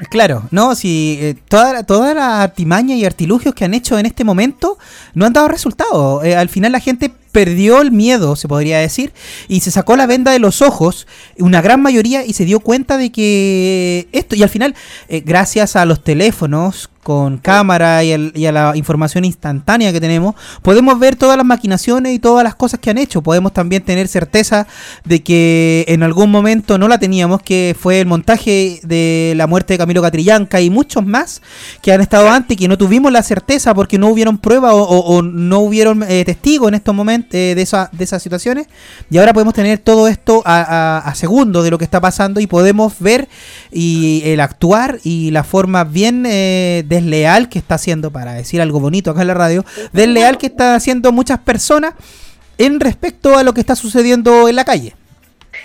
[0.10, 4.24] Claro, no, si eh, toda, toda la artimaña y artilugios que han hecho en este
[4.24, 4.78] momento
[5.13, 6.24] no han dado resultado.
[6.24, 9.13] Eh, al final la gente perdió el miedo, se podría decir,
[9.48, 12.98] y se sacó la venda de los ojos, una gran mayoría, y se dio cuenta
[12.98, 14.76] de que esto, y al final,
[15.08, 18.13] eh, gracias a los teléfonos, con cámara y,
[18.45, 22.80] a la información instantánea que tenemos, podemos ver todas las maquinaciones y todas las cosas
[22.80, 23.24] que han hecho.
[23.24, 24.67] Podemos también tener certeza
[25.06, 29.74] de que en algún momento no la teníamos, que fue el montaje de la muerte
[29.74, 31.41] de Camilo Catrillanca y muchos más
[31.82, 35.62] que han estado antes que no tuvimos la certeza porque no hubieron pruebas o, no
[35.62, 38.67] hubieron eh, testigos en estos momentos eh, de, esa, de esas situaciones.
[39.10, 42.45] Y ahora podemos tener todo esto a, a, segundo de lo que está pasando y
[42.45, 43.28] podemos ver
[43.72, 48.79] y el actuar y la forma bien eh, desleal que está haciendo, para decir algo
[48.79, 51.93] bonito acá en la radio, desleal que está haciendo muchas personas
[52.57, 54.95] en respecto a lo que está sucediendo en la calle.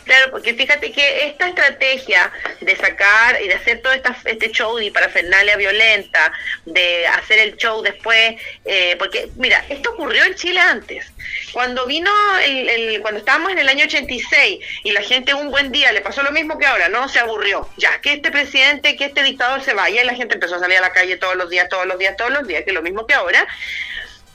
[0.04, 4.78] Claro, porque fíjate que esta estrategia de sacar y de hacer todo esta, este show
[4.78, 6.32] y parafernalia violenta,
[6.66, 11.06] de hacer el show después, eh, porque mira, esto ocurrió en Chile antes.
[11.52, 12.10] Cuando vino,
[12.44, 16.22] el, cuando estábamos en el año 86 y la gente un buen día le pasó
[16.22, 17.68] lo mismo que ahora, no se aburrió.
[17.78, 20.78] Ya, que este presidente, que este dictador se vaya y la gente empezó a salir
[20.78, 22.82] a la calle todos los días, todos los días, todos los días, que es lo
[22.82, 23.46] mismo que ahora.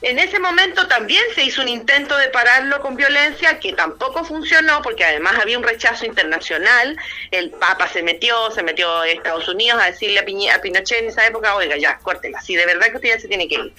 [0.01, 4.81] En ese momento también se hizo un intento de pararlo con violencia que tampoco funcionó
[4.81, 6.95] porque además había un rechazo internacional.
[7.31, 11.27] El Papa se metió, se metió a Estados Unidos a decirle a, Pinochet en esa
[11.27, 13.73] época, oiga, ya, córtela, si de verdad que usted ya se tiene que ir.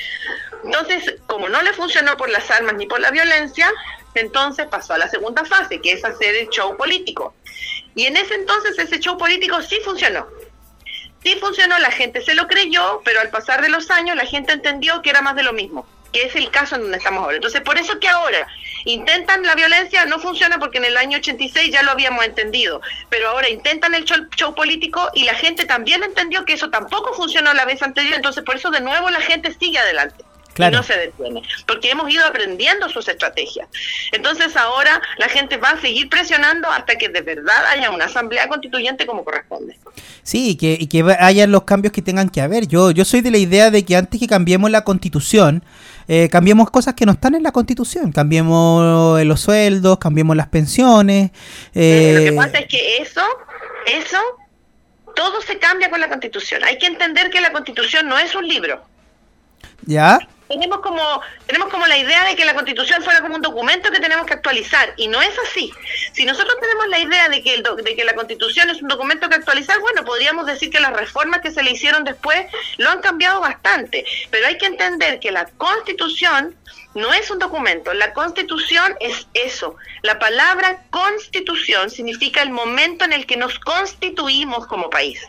[0.62, 3.72] Entonces, como no le funcionó por las armas ni por la violencia,
[4.14, 7.35] entonces pasó a la segunda fase, que es hacer el show político.
[7.94, 10.28] Y en ese entonces ese show político sí funcionó.
[11.22, 14.52] Sí funcionó, la gente se lo creyó, pero al pasar de los años la gente
[14.52, 17.37] entendió que era más de lo mismo que es el caso en donde estamos ahora.
[17.37, 18.46] Entonces, por eso que ahora
[18.85, 23.29] intentan la violencia, no funciona porque en el año 86 ya lo habíamos entendido, pero
[23.29, 27.64] ahora intentan el show, político y la gente también entendió que eso tampoco funcionó la
[27.64, 30.25] vez anterior, entonces por eso de nuevo la gente sigue adelante.
[30.59, 33.69] Y no se detiene, porque hemos ido aprendiendo sus estrategias.
[34.13, 38.49] Entonces ahora la gente va a seguir presionando hasta que de verdad haya una asamblea
[38.49, 39.79] constituyente como corresponde.
[40.23, 42.67] Sí, y que, y que haya los cambios que tengan que haber.
[42.67, 45.65] Yo, yo soy de la idea de que antes que cambiemos la constitución,
[46.09, 51.31] eh, cambiemos cosas que no están en la constitución, cambiemos los sueldos, cambiemos las pensiones.
[51.75, 52.15] Eh...
[52.17, 53.23] Lo que pasa es que eso,
[53.87, 54.19] eso,
[55.15, 56.65] todo se cambia con la constitución.
[56.65, 58.85] Hay que entender que la constitución no es un libro.
[59.87, 60.19] ¿Ya?
[60.51, 64.01] Tenemos como tenemos como la idea de que la Constitución fuera como un documento que
[64.01, 65.73] tenemos que actualizar y no es así.
[66.13, 69.29] Si nosotros tenemos la idea de que el de que la Constitución es un documento
[69.29, 72.47] que actualizar, bueno, podríamos decir que las reformas que se le hicieron después
[72.79, 76.57] lo han cambiado bastante, pero hay que entender que la Constitución
[76.95, 79.77] no es un documento, la constitución es eso.
[80.03, 85.21] La palabra constitución significa el momento en el que nos constituimos como país.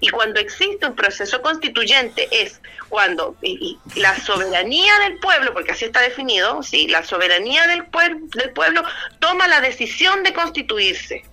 [0.00, 3.36] Y cuando existe un proceso constituyente es cuando
[3.96, 6.88] la soberanía del pueblo, porque así está definido, ¿sí?
[6.88, 7.84] la soberanía del,
[8.34, 8.82] del pueblo
[9.18, 11.24] toma la decisión de constituirse.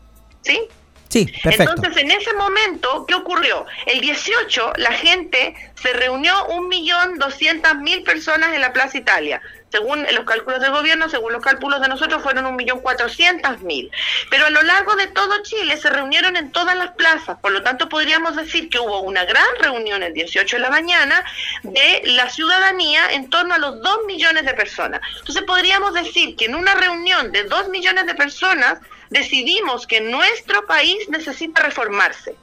[0.42, 0.68] ¿sí?
[1.10, 1.74] Sí, perfecto.
[1.76, 3.66] Entonces, en ese momento, ¿qué ocurrió?
[3.88, 9.42] El 18, la gente se reunió un millón doscientas mil personas en la Plaza Italia
[9.72, 13.92] según los cálculos del gobierno, según los cálculos de nosotros, fueron un millón cuatrocientos mil.
[14.30, 17.62] Pero a lo largo de todo Chile se reunieron en todas las plazas, por lo
[17.62, 21.24] tanto podríamos decir que hubo una gran reunión el 18 de la mañana
[21.64, 25.02] de la ciudadanía en torno a los dos millones de personas.
[25.20, 30.66] Entonces podríamos decir que en una reunión de dos millones de personas decidimos que nuestro
[30.66, 32.36] país necesita reformarse.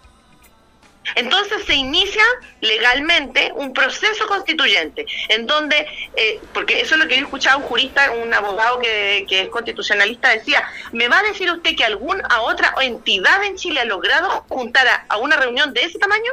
[1.14, 2.22] Entonces se inicia
[2.60, 7.62] legalmente un proceso constituyente, en donde, eh, porque eso es lo que yo escuchaba un
[7.62, 12.74] jurista, un abogado que, es constitucionalista, decía, ¿me va a decir usted que alguna otra
[12.80, 16.32] entidad en Chile ha logrado juntar a, una reunión de ese tamaño?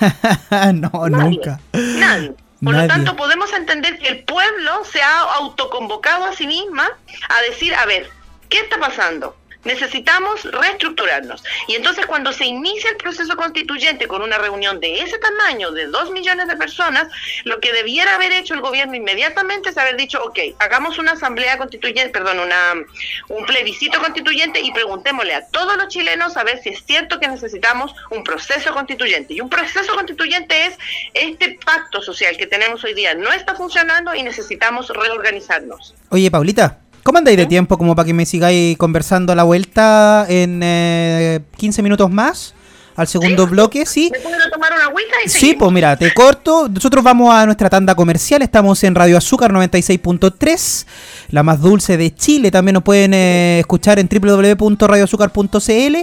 [0.74, 1.58] no, nunca.
[1.72, 2.34] Nadie.
[2.62, 6.88] Por lo tanto, podemos entender que el pueblo se ha autoconvocado a sí misma
[7.28, 8.08] a decir, a ver,
[8.48, 9.36] ¿qué está pasando?
[9.64, 11.42] Necesitamos reestructurarnos.
[11.68, 15.86] Y entonces cuando se inicia el proceso constituyente con una reunión de ese tamaño, de
[15.86, 17.08] dos millones de personas,
[17.44, 21.58] lo que debiera haber hecho el gobierno inmediatamente es haber dicho, ok, hagamos una asamblea
[21.58, 22.74] constituyente, perdón, una,
[23.28, 27.28] un plebiscito constituyente y preguntémosle a todos los chilenos a ver si es cierto que
[27.28, 29.34] necesitamos un proceso constituyente.
[29.34, 30.78] Y un proceso constituyente es
[31.14, 35.94] este pacto social que tenemos hoy día no está funcionando y necesitamos reorganizarnos.
[36.10, 36.83] Oye, Paulita.
[37.04, 41.40] ¿Cómo andáis de tiempo como para que me sigáis conversando a la vuelta en eh,
[41.58, 42.54] 15 minutos más?
[42.96, 44.10] Al segundo bloque, ¿sí?
[44.12, 46.68] ¿Me puedo tomar una agüita y Sí, pues mira, te corto.
[46.68, 48.42] Nosotros vamos a nuestra tanda comercial.
[48.42, 50.86] Estamos en Radio Azúcar 96.3
[51.30, 52.50] la más dulce de Chile.
[52.50, 55.96] También nos pueden eh, escuchar en www.radioazúcar.cl.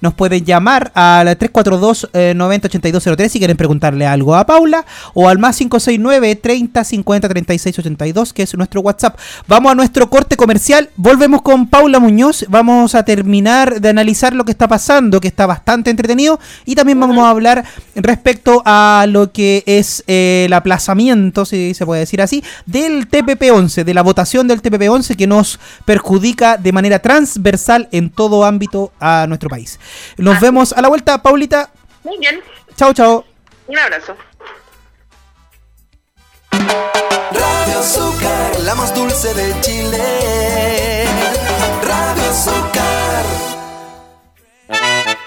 [0.00, 4.84] Nos pueden llamar al 342 90 8203 si quieren preguntarle algo a Paula
[5.14, 9.18] o al más 569 30 50 36 82 que es nuestro WhatsApp.
[9.46, 10.88] Vamos a nuestro corte comercial.
[10.96, 12.46] Volvemos con Paula Muñoz.
[12.48, 16.98] Vamos a terminar de analizar lo que está pasando, que está bastante entretenido Y también
[17.00, 22.22] vamos a hablar respecto a lo que es eh, el aplazamiento, si se puede decir
[22.22, 28.10] así, del TPP-11, de la votación del TPP-11 que nos perjudica de manera transversal en
[28.10, 29.78] todo ámbito a nuestro país.
[30.16, 31.70] Nos vemos a la vuelta, Paulita.
[32.04, 32.40] Muy bien.
[32.76, 33.24] Chao, chao.
[33.66, 34.16] Un abrazo.
[36.50, 41.04] Radio Azúcar, la más dulce de Chile.
[41.82, 43.37] Radio Azúcar.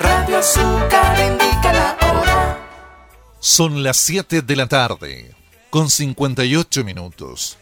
[0.02, 2.60] Radio Azúcar indica la hora.
[3.40, 5.36] Son las 7 de la tarde,
[5.70, 7.58] con 58 minutos.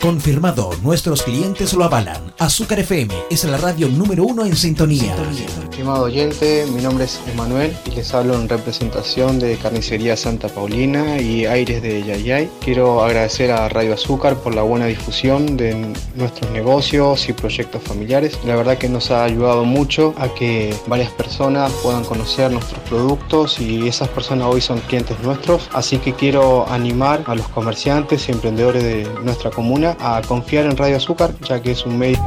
[0.00, 2.32] Confirmado, nuestros clientes lo avalan.
[2.38, 5.14] Azúcar FM es la radio número uno en sintonía.
[5.62, 11.20] Estimado oyente, mi nombre es Emanuel y les hablo en representación de Carnicería Santa Paulina
[11.20, 12.48] y Aires de Yayay.
[12.60, 18.38] Quiero agradecer a Radio Azúcar por la buena difusión de nuestros negocios y proyectos familiares.
[18.46, 23.60] La verdad que nos ha ayudado mucho a que varias personas puedan conocer nuestros productos
[23.60, 25.68] y esas personas hoy son clientes nuestros.
[25.74, 30.76] Así que quiero animar a los comerciantes y emprendedores de nuestra comuna a confiar en
[30.76, 32.18] Radio Azúcar, ya que es un medio...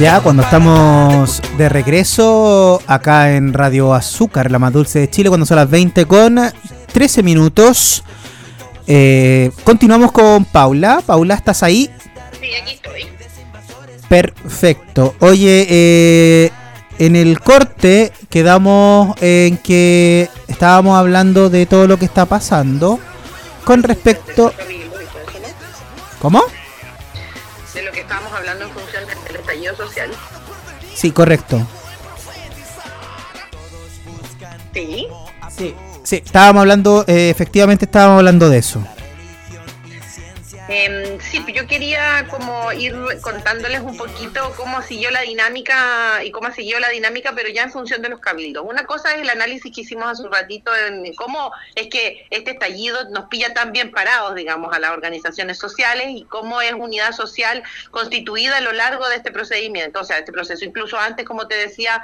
[0.00, 5.46] Ya cuando estamos de regreso acá en Radio Azúcar, la más dulce de Chile, cuando
[5.46, 6.40] son las 20 con
[6.92, 8.02] 13 minutos.
[8.88, 11.00] Eh, continuamos con Paula.
[11.06, 11.88] Paula, ¿estás ahí?
[12.40, 13.06] Sí, aquí estoy.
[14.14, 15.16] Perfecto.
[15.18, 16.52] Oye, eh,
[17.00, 23.00] en el corte quedamos en que estábamos hablando de todo lo que está pasando
[23.64, 24.54] con respecto...
[26.20, 26.44] ¿Cómo?
[27.74, 30.10] De lo que estábamos hablando en función del estallido social.
[30.94, 31.66] Sí, correcto.
[34.72, 35.08] Sí.
[35.58, 35.74] Sí.
[36.04, 38.80] Sí, estábamos hablando, eh, efectivamente estábamos hablando de eso.
[40.76, 46.32] Eh, sí, pues yo quería como ir contándoles un poquito cómo siguió la dinámica y
[46.32, 48.64] cómo siguió la dinámica, pero ya en función de los cabildos.
[48.68, 52.50] Una cosa es el análisis que hicimos hace un ratito en cómo es que este
[52.50, 57.12] estallido nos pilla tan bien parados, digamos, a las organizaciones sociales y cómo es unidad
[57.12, 60.64] social constituida a lo largo de este procedimiento, o sea, este proceso.
[60.64, 62.02] Incluso antes, como te decía,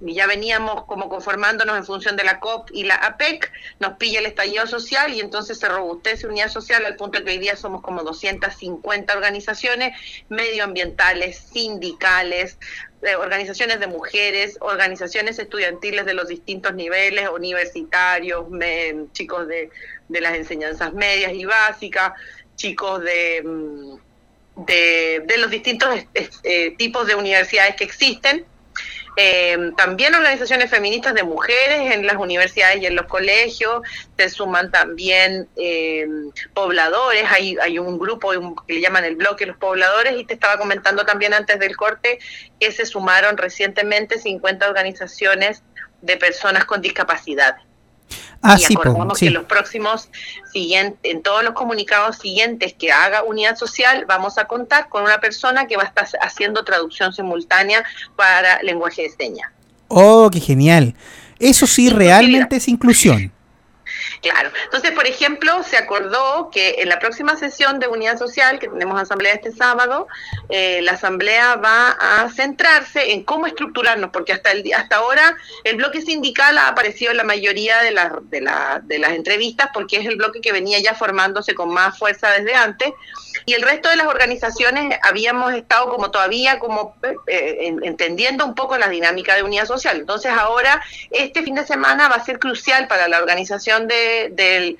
[0.00, 4.20] y ya veníamos como conformándonos en función de la COP y la APEC, nos pilla
[4.20, 7.82] el estallido social y entonces se robustece unidad social al punto que hoy día somos
[7.82, 9.96] como 250 organizaciones
[10.28, 12.58] medioambientales, sindicales,
[13.02, 18.46] eh, organizaciones de mujeres, organizaciones estudiantiles de los distintos niveles, universitarios,
[19.12, 19.70] chicos de,
[20.08, 22.12] de las enseñanzas medias y básicas,
[22.56, 23.42] chicos de...
[23.44, 23.96] mm,
[24.56, 28.46] de, los distintos eh, tipos de universidades que existen,
[29.16, 33.80] eh, también organizaciones feministas de mujeres en las universidades y en los colegios,
[34.16, 36.06] se suman también eh,
[36.52, 38.30] pobladores, hay, hay un grupo
[38.66, 42.18] que le llaman el bloque Los Pobladores y te estaba comentando también antes del corte
[42.60, 45.62] que se sumaron recientemente 50 organizaciones
[46.02, 47.56] de personas con discapacidad.
[48.42, 49.24] Ah, y sí, acordamos sí.
[49.24, 50.08] que en los próximos
[50.52, 55.18] siguientes, en todos los comunicados siguientes que haga Unidad Social, vamos a contar con una
[55.18, 59.50] persona que va a estar haciendo traducción simultánea para lenguaje de señas.
[59.88, 60.94] Oh, qué genial.
[61.38, 63.32] Eso sí, realmente es inclusión.
[64.30, 64.50] Claro.
[64.64, 69.00] Entonces, por ejemplo, se acordó que en la próxima sesión de Unidad Social, que tenemos
[69.00, 70.08] asamblea este sábado,
[70.48, 75.76] eh, la asamblea va a centrarse en cómo estructurarnos, porque hasta el hasta ahora el
[75.76, 79.96] bloque sindical ha aparecido en la mayoría de las de, la- de las entrevistas, porque
[79.98, 82.92] es el bloque que venía ya formándose con más fuerza desde antes,
[83.46, 86.96] y el resto de las organizaciones habíamos estado como todavía como
[87.28, 89.98] eh, en- entendiendo un poco la dinámica de unidad social.
[89.98, 94.78] Entonces ahora este fin de semana va a ser crucial para la organización de, del-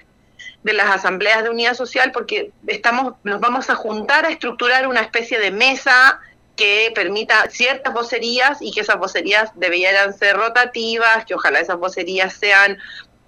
[0.65, 5.01] de las asambleas de unidad social porque estamos nos vamos a juntar a estructurar una
[5.01, 6.19] especie de mesa
[6.57, 12.33] que permita ciertas vocerías y que esas vocerías debieran ser rotativas, que ojalá esas vocerías
[12.33, 12.79] sean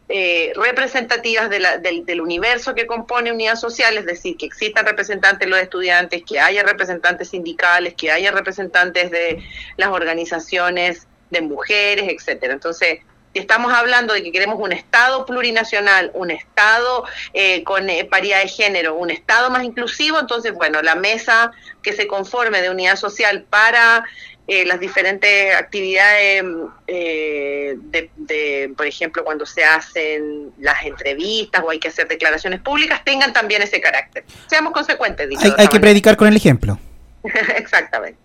[0.08, 5.40] eh, representativas de la- del, universo que compone unidad social, es decir, que existan representantes
[5.40, 9.42] de los estudiantes, que haya representantes sindicales, que haya representantes de
[9.76, 12.54] las organizaciones de mujeres, etcétera.
[12.54, 13.00] Entonces,
[13.34, 18.48] si estamos hablando de que queremos un Estado plurinacional, un Estado eh, con paridad de
[18.48, 23.44] género, un Estado más inclusivo, entonces, bueno, la mesa que se conforme de unidad social
[23.48, 24.04] para
[24.50, 26.42] eh, las diferentes actividades,
[26.86, 32.60] eh, de, de, por ejemplo, cuando se hacen las entrevistas o hay que hacer declaraciones
[32.60, 34.24] públicas, tengan también ese carácter.
[34.46, 36.78] Seamos consecuentes, dicho Hay, hay que predicar con el ejemplo.
[37.56, 38.18] Exactamente.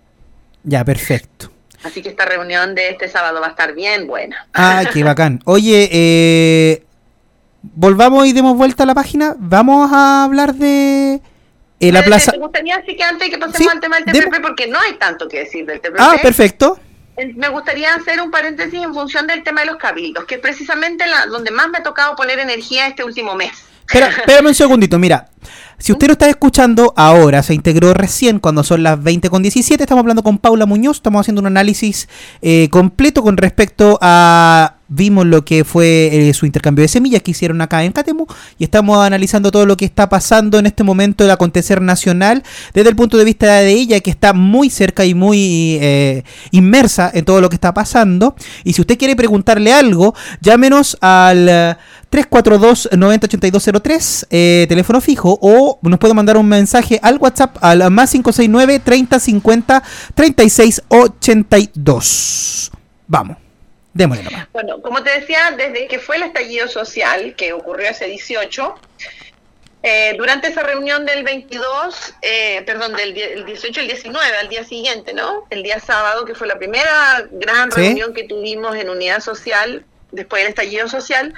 [0.64, 1.52] Ya, perfecto.
[1.84, 4.48] Así que esta reunión de este sábado va a estar bien buena.
[4.54, 5.42] Ah, qué bacán.
[5.44, 6.84] Oye, eh,
[7.62, 9.36] volvamos y demos vuelta a la página.
[9.38, 11.20] Vamos a hablar de
[11.80, 12.34] eh, la Me- plaza.
[12.38, 15.28] Gustaría así que antes que pasemos Sí, al tema del TPP, porque no hay tanto
[15.28, 15.98] que decir del TPP.
[16.00, 16.80] Ah, perfecto.
[17.36, 21.06] Me gustaría hacer un paréntesis en función del tema de los cabildos, que es precisamente
[21.06, 23.52] la, donde más me ha tocado poner energía este último mes.
[23.88, 25.30] Espera, espérame un segundito, mira.
[25.78, 29.84] Si usted lo está escuchando ahora, se integró recién cuando son las 20 con 17,
[29.84, 32.08] estamos hablando con Paula Muñoz, estamos haciendo un análisis
[32.42, 34.78] eh, completo con respecto a...
[34.96, 38.28] Vimos lo que fue eh, su intercambio de semillas que hicieron acá en Catemu
[38.60, 42.90] y estamos analizando todo lo que está pasando en este momento el acontecer nacional desde
[42.90, 47.26] el punto de vista de ella que está muy cerca y muy eh, inmersa en
[47.26, 48.36] todo lo que está pasando.
[48.64, 51.76] Y si usted quiere preguntarle algo, llámenos al eh,
[52.12, 58.80] 342-908203, eh, teléfono fijo, o nos puede mandar un mensaje al WhatsApp al más 569
[58.80, 59.82] 3050
[60.14, 62.72] 3682.
[63.08, 63.38] Vamos,
[63.94, 64.48] démosle nomás.
[64.52, 68.76] Bueno, como te decía, desde que fue el estallido social, que ocurrió hace 18,
[69.86, 74.48] eh, durante esa reunión del 22, eh, perdón, del el 18 y el 19, al
[74.50, 75.46] día siguiente, ¿no?
[75.50, 77.82] El día sábado, que fue la primera gran Sí.
[77.82, 81.34] reunión que tuvimos en Unidad Social, después del estallido social,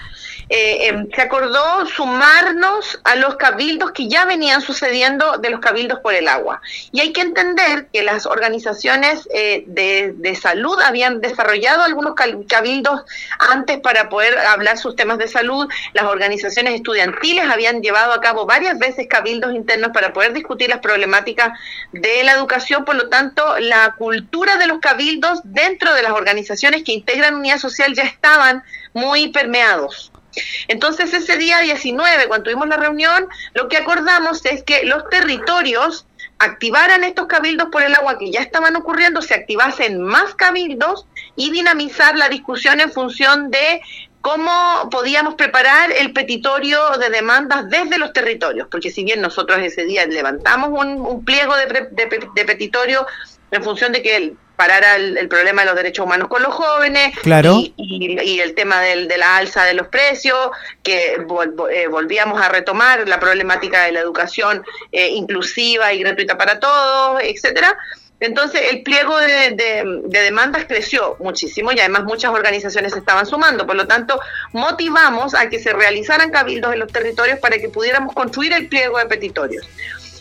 [0.49, 5.99] eh, em, se acordó sumarnos a los cabildos que ya venían sucediendo de los cabildos
[5.99, 6.61] por el agua.
[6.91, 12.13] Y hay que entender que las organizaciones eh, de, de salud habían desarrollado algunos
[12.47, 13.01] cabildos
[13.39, 15.67] antes para poder hablar sus temas de salud.
[15.93, 20.79] Las organizaciones estudiantiles habían llevado a cabo varias veces cabildos internos para poder discutir las
[20.79, 21.57] problemáticas
[21.91, 22.85] de la educación.
[22.85, 27.57] Por lo tanto, la cultura de los cabildos dentro de las organizaciones que integran unidad
[27.57, 28.63] social ya estaban
[28.95, 30.11] muy permeados.
[30.67, 36.07] Entonces ese día 19, cuando tuvimos la reunión, lo que acordamos es que los territorios
[36.39, 41.51] activaran estos cabildos por el agua que ya estaban ocurriendo, se activasen más cabildos y
[41.51, 43.81] dinamizar la discusión en función de
[44.21, 49.85] cómo podíamos preparar el petitorio de demandas desde los territorios, porque si bien nosotros ese
[49.85, 53.05] día levantamos un, un pliego de, pre- de de petitorio
[53.51, 56.53] en función de que el- parara el, el problema de los derechos humanos con los
[56.53, 57.55] jóvenes Claro.
[57.59, 60.37] y, y- y el tema del- de la alza de los precios,
[60.83, 66.37] que vol- eh, volvíamos a retomar la problemática de la educación eh, inclusiva y gratuita
[66.37, 67.77] para todos, etcétera.
[68.21, 73.25] Entonces el pliego de, de- de demandas creció muchísimo y además muchas organizaciones se estaban
[73.25, 73.67] sumando.
[73.67, 74.17] Por lo tanto,
[74.53, 78.97] motivamos a que se realizaran cabildos en los territorios para que pudiéramos construir el pliego
[78.99, 79.67] de petitorios.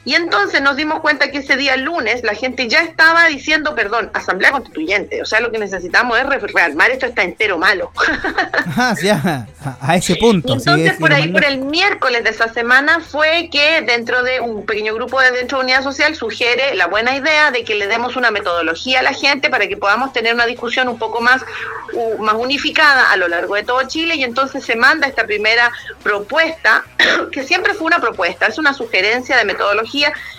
[0.04, 4.10] Y entonces nos dimos cuenta que ese día lunes la gente ya estaba diciendo, perdón,
[4.14, 5.22] asamblea constituyente.
[5.22, 7.90] O sea, lo que necesitamos es re- rearmar esto está entero malo.
[8.52, 10.48] Ajá, ya, a, a ese punto.
[10.54, 14.22] Y sí, entonces es por ahí, por el miércoles de esa semana, fue que dentro
[14.22, 17.74] de un pequeño grupo de dentro de Unidad Social sugiere la buena idea de que
[17.74, 21.20] le demos una metodología a la gente para que podamos tener una discusión un poco
[21.22, 21.42] más,
[21.94, 24.16] u- más unificada a lo largo de todo Chile.
[24.16, 26.84] Y entonces se manda esta primera propuesta,
[27.32, 29.93] que siempre fue una propuesta, es una sugerencia de metodología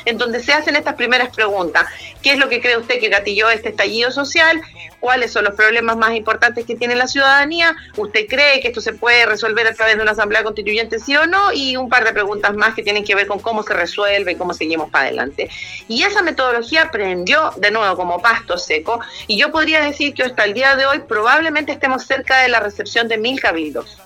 [0.06, 1.88] en donde se hacen estas primeras preguntas.
[2.22, 4.62] ¿Qué es lo que cree usted que gatilló este estallido social?
[5.00, 7.76] ¿Cuáles son los problemas más importantes que tiene la ciudadanía?
[7.96, 11.28] ¿Usted cree que esto se puede resolver a través de una asamblea constituyente, sí o
[11.28, 11.54] no?
[11.54, 14.36] Y un par de preguntas más que tienen que ver con cómo se resuelve y
[14.36, 15.50] cómo seguimos para adelante.
[15.88, 19.00] Y esa metodología prendió de nuevo como pasto seco.
[19.28, 22.60] Y yo podría decir que hasta el día de hoy probablemente estemos cerca de la
[22.60, 23.98] recepción de mil cabildos.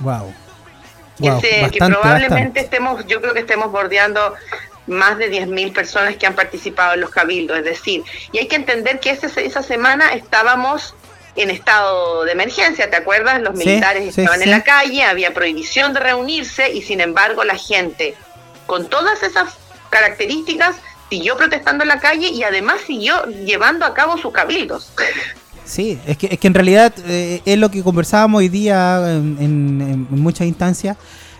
[0.00, 0.34] Wow.
[1.70, 2.60] Que, probablemente bastante.
[2.60, 4.34] estemos, yo creo que estemos bordeando
[4.86, 8.02] más de 10.000 personas que han participado en los cabildos, es decir,
[8.32, 10.94] y hay que entender que ese- esa semana estábamos
[11.36, 13.40] en estado de emergencia, ¿te acuerdas?
[13.40, 14.44] Los militares sí, estaban sí.
[14.46, 18.14] en la calle, había prohibición de reunirse y sin embargo la gente
[18.66, 19.56] con todas esas
[19.90, 20.76] características
[21.08, 24.92] siguió protestando en la calle y además siguió llevando a cabo sus cabildos.
[25.70, 29.36] Sí, es que, es que en realidad eh, es lo que conversábamos hoy día en,
[29.40, 30.96] en- en muchas instancias.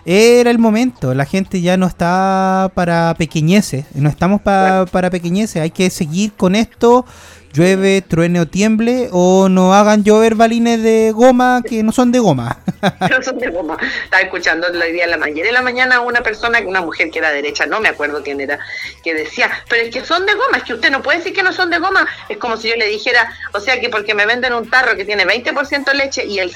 [0.07, 5.61] Era el momento, la gente ya no está para pequeñeces, no estamos pa- para pequeñeces,
[5.61, 7.05] hay que seguir con esto,
[7.53, 12.19] llueve, truene o tiemble, o no hagan llover balines de goma que no son de
[12.19, 12.59] goma.
[13.11, 13.77] No son de goma.
[14.05, 17.19] Estaba escuchando el día de la mañana en la mañana una persona, una mujer que
[17.19, 18.59] era derecha, no me acuerdo quién era,
[19.03, 21.43] que decía, pero es que son de goma, es que usted no puede decir que
[21.43, 22.07] no son de goma.
[22.29, 25.05] Es como si yo le dijera, o sea que porque me venden un tarro que
[25.05, 26.53] tiene 20% leche y el,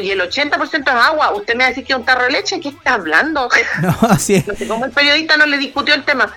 [0.00, 2.30] y el 80% es agua, usted me va a decir que es un tarro de
[2.30, 3.48] leche, ¿qué está hablando?
[3.82, 4.46] no, así es.
[4.46, 6.32] No sé cómo el periodista no le discutió el tema.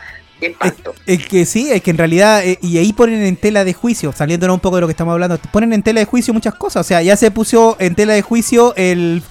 [1.06, 4.14] Es, que sí, es que en realidad, eh, y ahí ponen en tela de juicio,
[4.14, 6.86] saliéndonos un poco de lo que estamos hablando, ponen en tela de juicio muchas cosas.
[6.86, 9.22] O sea, ya se puso en tela de juicio el,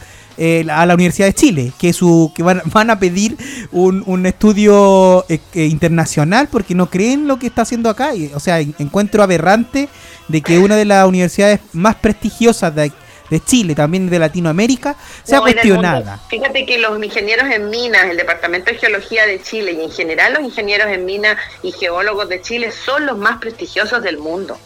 [0.70, 3.36] a la Universidad de Chile, que su que van, van a pedir
[3.72, 8.10] un, un estudio eh, eh, internacional porque no creen lo que está haciendo acá.
[8.34, 9.88] O sea, en- encuentro aberrante
[10.28, 12.92] de que una de las universidades más prestigiosas de,
[13.30, 16.18] de Chile, también de Latinoamérica, sea No, cuestionada.
[16.28, 20.34] Fíjate que los ingenieros en minas, el Departamento de Geología de Chile y en general
[20.34, 24.58] los ingenieros en minas y geólogos de Chile son los más prestigiosos del mundo.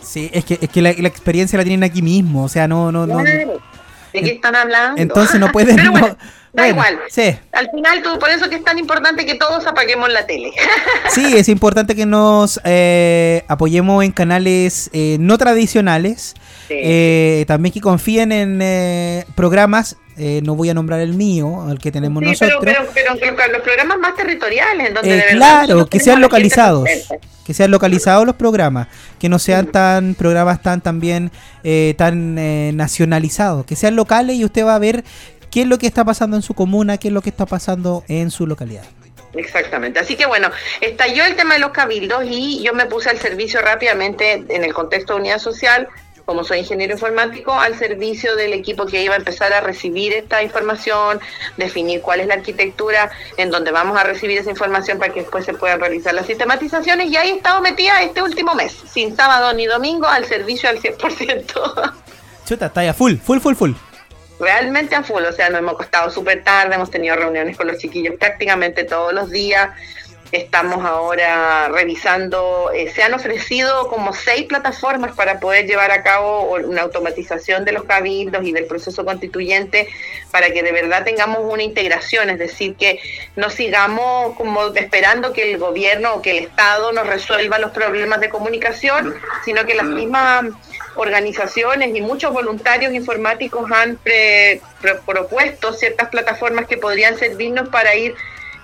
[0.00, 2.92] Sí, es que, es que la, la experiencia la tienen aquí mismo, o sea, no,
[2.92, 3.18] no, no.
[3.22, 5.00] ¿De qué están hablando?
[5.00, 5.76] Entonces no pueden.
[5.76, 6.16] Pero bueno, no-
[6.56, 6.98] da bueno, igual.
[7.10, 10.52] Sí, Al final, tú, por eso que es tan importante que todos apaguemos la tele.
[11.10, 16.34] sí, es importante que nos eh, apoyemos en canales eh, no tradicionales.
[16.68, 16.74] Sí.
[16.76, 19.96] Eh, también que confíen en programas.
[20.16, 22.60] no voy a nombrar el mío, el que tenemos Sí, nosotros.
[22.64, 26.88] pero, pero los, los programas más territoriales, en donde de verdad claro, que sean localizados.
[27.46, 28.88] Que sean localizados los programas.
[29.20, 31.30] Que no sean tan programas tan también
[31.62, 33.64] eh, tan eh, nacionalizados.
[33.64, 35.04] Que sean locales y usted va a ver
[35.56, 38.04] qué es lo que está pasando en su comuna, qué es lo que está pasando
[38.08, 38.84] en su localidad.
[39.32, 39.98] Exactamente.
[39.98, 40.50] Así que bueno,
[40.82, 44.74] estalló el tema de los cabildos y yo me puse al servicio rápidamente en el
[44.74, 45.88] contexto de unidad social,
[46.26, 50.42] como soy ingeniero informático, al servicio del equipo que iba a empezar a recibir esta
[50.42, 51.20] información,
[51.56, 55.46] definir cuál es la arquitectura en donde vamos a recibir esa información para que después
[55.46, 59.54] se puedan realizar las sistematizaciones y ahí he estado metida este último mes, sin sábado
[59.54, 61.94] ni domingo, al servicio al 100%.
[62.44, 63.72] Chuta, está ya full, full, full, full.
[64.38, 67.78] Realmente a full, o sea, nos hemos acostado súper tarde, hemos tenido reuniones con los
[67.78, 69.70] chiquillos prácticamente todos los días,
[70.32, 76.52] estamos ahora revisando, eh, se han ofrecido como seis plataformas para poder llevar a cabo
[76.54, 79.88] una automatización de los cabildos y del proceso constituyente
[80.30, 82.98] para que de verdad tengamos una integración, es decir, que
[83.36, 88.20] no sigamos como esperando que el gobierno o que el Estado nos resuelva los problemas
[88.20, 89.14] de comunicación,
[89.44, 90.46] sino que las mismas
[90.96, 97.94] organizaciones y muchos voluntarios informáticos han pre- pro- propuesto ciertas plataformas que podrían servirnos para
[97.94, 98.14] ir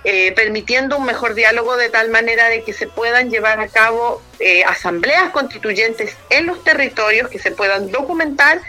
[0.05, 4.21] eh, permitiendo un mejor diálogo de tal manera de que se puedan llevar a cabo
[4.41, 8.61] eh, asambleas constituyentes en los territorios que se puedan documentar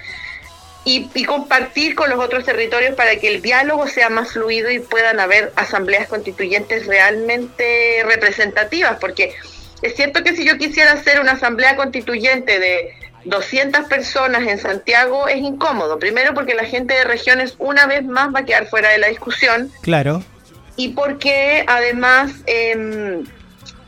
[0.86, 4.80] y, y compartir con los otros territorios para que el diálogo sea más fluido y
[4.80, 9.34] puedan haber asambleas constituyentes realmente representativas, porque
[9.82, 12.94] es cierto que si yo quisiera hacer una asamblea constituyente de
[13.26, 18.34] 200 personas en Santiago es incómodo, primero porque la gente de regiones una vez más
[18.34, 20.24] va a quedar fuera de la discusión Claro.
[20.76, 23.24] Y porque además em,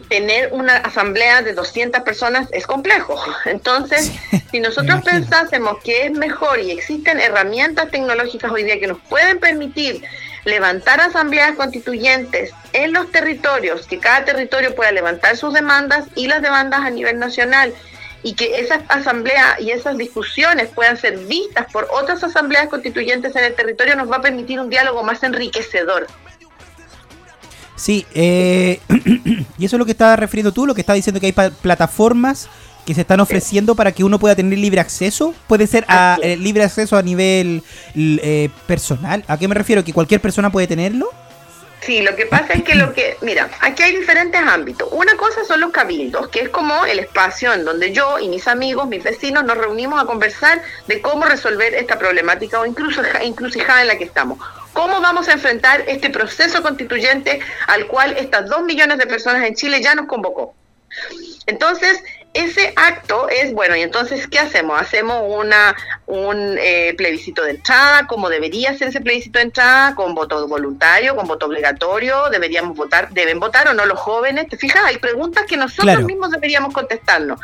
[0.10, 3.20] tener una asamblea de 200 personas es complejo.
[3.46, 4.12] Entonces,
[4.52, 9.40] si nosotros pensásemos que es mejor y existen herramientas tecnológicas hoy día que nos pueden
[9.40, 10.04] permitir
[10.46, 16.42] levantar asambleas constituyentes en los territorios, que cada territorio pueda levantar sus demandas y las
[16.42, 17.74] demandas a nivel nacional
[18.22, 23.44] y que esas asambleas y esas discusiones puedan ser vistas por otras asambleas constituyentes en
[23.44, 26.08] el territorio nos va a permitir un diálogo más enriquecedor.
[27.76, 28.80] Sí, eh,
[29.58, 32.50] y eso es lo que estás refiriendo tú, lo que estás diciendo que hay plataformas
[32.86, 35.34] que se están ofreciendo para que uno pueda tener libre acceso.
[35.48, 37.64] Puede ser a, eh, libre acceso a nivel
[37.96, 39.24] eh, personal.
[39.28, 39.84] ¿A qué me refiero?
[39.84, 41.10] ¿Que cualquier persona puede tenerlo?
[41.86, 44.90] Sí, lo que pasa es que lo que, mira, aquí hay diferentes ámbitos.
[44.92, 48.48] Una cosa son los cabildos, que es como el espacio en donde yo y mis
[48.48, 53.84] amigos, mis vecinos, nos reunimos a conversar de cómo resolver esta problemática o incluso encrucijada
[53.84, 54.40] en la que estamos.
[54.74, 59.54] ¿Cómo vamos a enfrentar este proceso constituyente al cual estas dos millones de personas en
[59.54, 60.56] Chile ya nos convocó?
[61.46, 62.02] Entonces,
[62.36, 64.80] ese acto es, bueno, y entonces, ¿qué hacemos?
[64.80, 65.76] Hacemos una
[66.06, 71.16] un eh, plebiscito de entrada, como debería ser ese plebiscito de entrada, con voto voluntario,
[71.16, 74.84] con voto obligatorio, deberíamos votar, deben votar o no los jóvenes, ¿te fijas?
[74.86, 76.06] Hay preguntas que nosotros Claro.
[76.06, 77.40] mismos deberíamos contestarnos.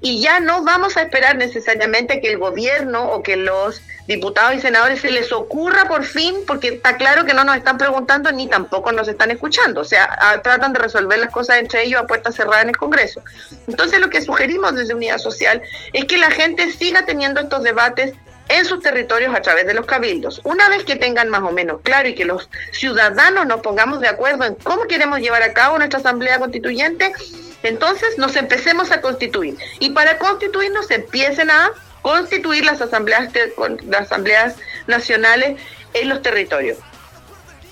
[0.00, 4.60] Y ya no vamos a esperar necesariamente que el gobierno o que los diputados y
[4.60, 8.46] senadores se les ocurra por fin, porque está claro que no nos están preguntando ni
[8.48, 9.80] tampoco nos están escuchando.
[9.80, 12.76] O sea, a- tratan de resolver las cosas entre ellos a puertas cerradas en el
[12.76, 13.22] Congreso.
[13.66, 15.60] Entonces lo que sugerimos desde Unidad Social
[15.92, 18.12] es que la gente siga teniendo estos debates
[18.48, 20.40] en sus territorios a través de los cabildos.
[20.44, 24.06] Una vez que tengan más o menos claro y que los ciudadanos nos pongamos de
[24.06, 27.12] acuerdo en cómo queremos llevar a cabo nuestra asamblea constituyente,
[27.66, 29.56] entonces nos empecemos a constituir.
[29.78, 31.70] Y para constituirnos empiecen a
[32.02, 33.30] constituir las asambleas,
[33.88, 34.56] las asambleas
[34.86, 35.60] nacionales
[35.94, 36.78] en los territorios.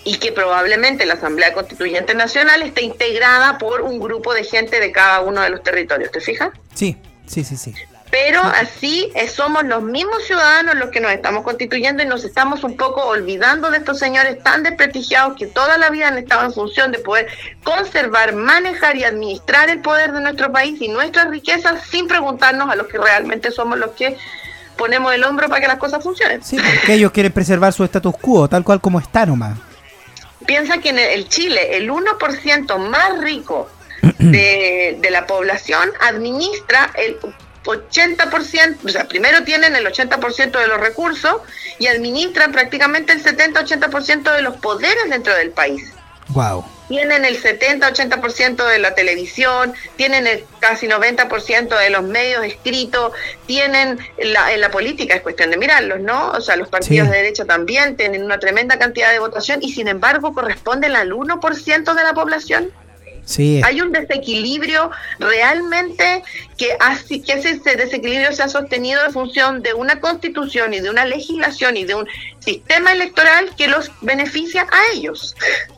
[0.05, 4.93] Y que probablemente la Asamblea Constituyente Nacional esté integrada por un grupo de gente de
[4.93, 6.51] cada uno de los territorios, ¿te fijas?
[6.75, 7.75] Sí, sí, sí, sí.
[8.15, 12.63] Pero así eh, somos los mismos ciudadanos los que nos estamos constituyendo y nos estamos
[12.63, 16.53] un poco olvidando de estos señores tan desprestigiados que toda la vida han estado en
[16.53, 17.27] función de poder
[17.65, 22.77] conservar, manejar y administrar el poder de nuestro país y nuestras riquezas sin preguntarnos a
[22.77, 24.17] los que realmente somos los que
[24.77, 26.41] ponemos el hombro para que las cosas funcionen.
[26.41, 29.59] Sí, porque ellos quieren preservar su status quo, tal cual como está nomás.
[30.47, 33.69] Piensa que en el Chile el 1% más rico
[34.21, 37.19] de, de la población administra el
[37.65, 41.37] 80%, o sea, primero tienen el 80% de los recursos
[41.79, 45.93] y administran prácticamente el 70-80% de los poderes dentro del país.
[46.29, 46.65] Wow.
[46.89, 53.13] Tienen el 70-80% de la televisión, tienen el casi 90% de los medios escritos,
[53.47, 56.31] tienen la, en la política, es cuestión de mirarlos, ¿no?
[56.33, 57.13] O sea, los partidos Sí.
[57.13, 61.95] de derecha también tienen una tremenda cantidad de votación y sin embargo corresponden al 1%
[61.95, 62.71] de la población.
[63.65, 66.23] Hay un desequilibrio realmente
[66.59, 70.81] que, así, que ese ese desequilibrio se ha sostenido en función de una constitución y
[70.81, 72.07] de una legislación y de un
[72.41, 75.35] sistema electoral que los beneficia a ellos.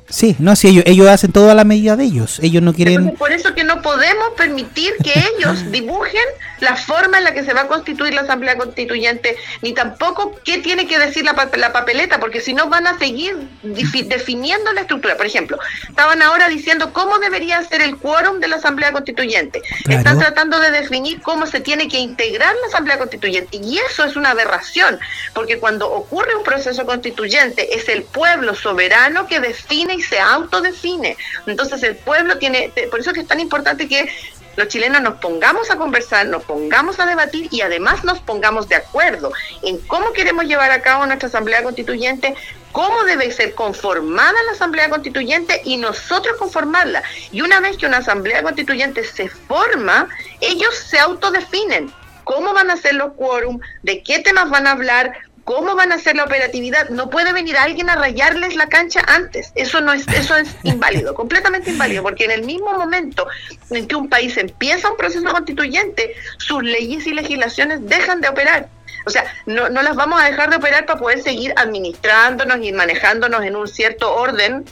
[0.09, 2.39] Sí, no, sí, ellos, ellos hacen todo a la medida de ellos.
[2.43, 2.95] Ellos no quieren...
[2.95, 6.25] Entonces, por eso que no podemos permitir que ellos dibujen
[6.61, 10.59] la forma en la que se va a constituir la Asamblea Constituyente, ni tampoco qué
[10.59, 15.17] tiene que decir la, la papeleta, porque si no van a seguir definiendo la estructura.
[15.17, 19.63] Por ejemplo, estaban ahora diciendo cómo debería ser el quórum de la Asamblea Constituyente.
[19.85, 19.99] Claro.
[19.99, 24.17] Están tratando de definir cómo se tiene que integrar la Asamblea Constituyente, y eso es
[24.17, 24.99] una aberración,
[25.35, 31.17] porque cuando ocurre un proceso constituyente es el pueblo soberano que define y se autodefine.
[31.47, 34.09] Entonces el pueblo tiene, por eso es que es tan importante que
[34.57, 38.77] los chilenos nos pongamos a conversar, nos pongamos a debatir y además nos pongamos de
[38.77, 39.31] acuerdo
[39.63, 42.35] en cómo queremos llevar a cabo nuestra Asamblea Constituyente,
[42.73, 47.03] cómo debe ser conformada la Asamblea Constituyente y nosotros conformarla.
[47.33, 50.09] Y una vez que una Asamblea Constituyente se forma,
[50.41, 51.93] ellos se autodefinen
[52.27, 55.13] cómo van a ser los quórum, de qué temas van a hablar,
[55.47, 56.89] cómo van a hacer la operatividad.
[56.89, 59.53] No puede venir alguien a rayarles la cancha antes.
[59.55, 63.29] Eso no es, eso es inválido, completamente inválido, porque en el mismo momento
[63.71, 68.69] en que un país empieza un proceso constituyente, sus leyes y legislaciones dejan de operar.
[69.07, 72.73] O sea, no, no las vamos a dejar de operar para poder seguir administrándonos y
[72.73, 74.65] manejándonos en un cierto orden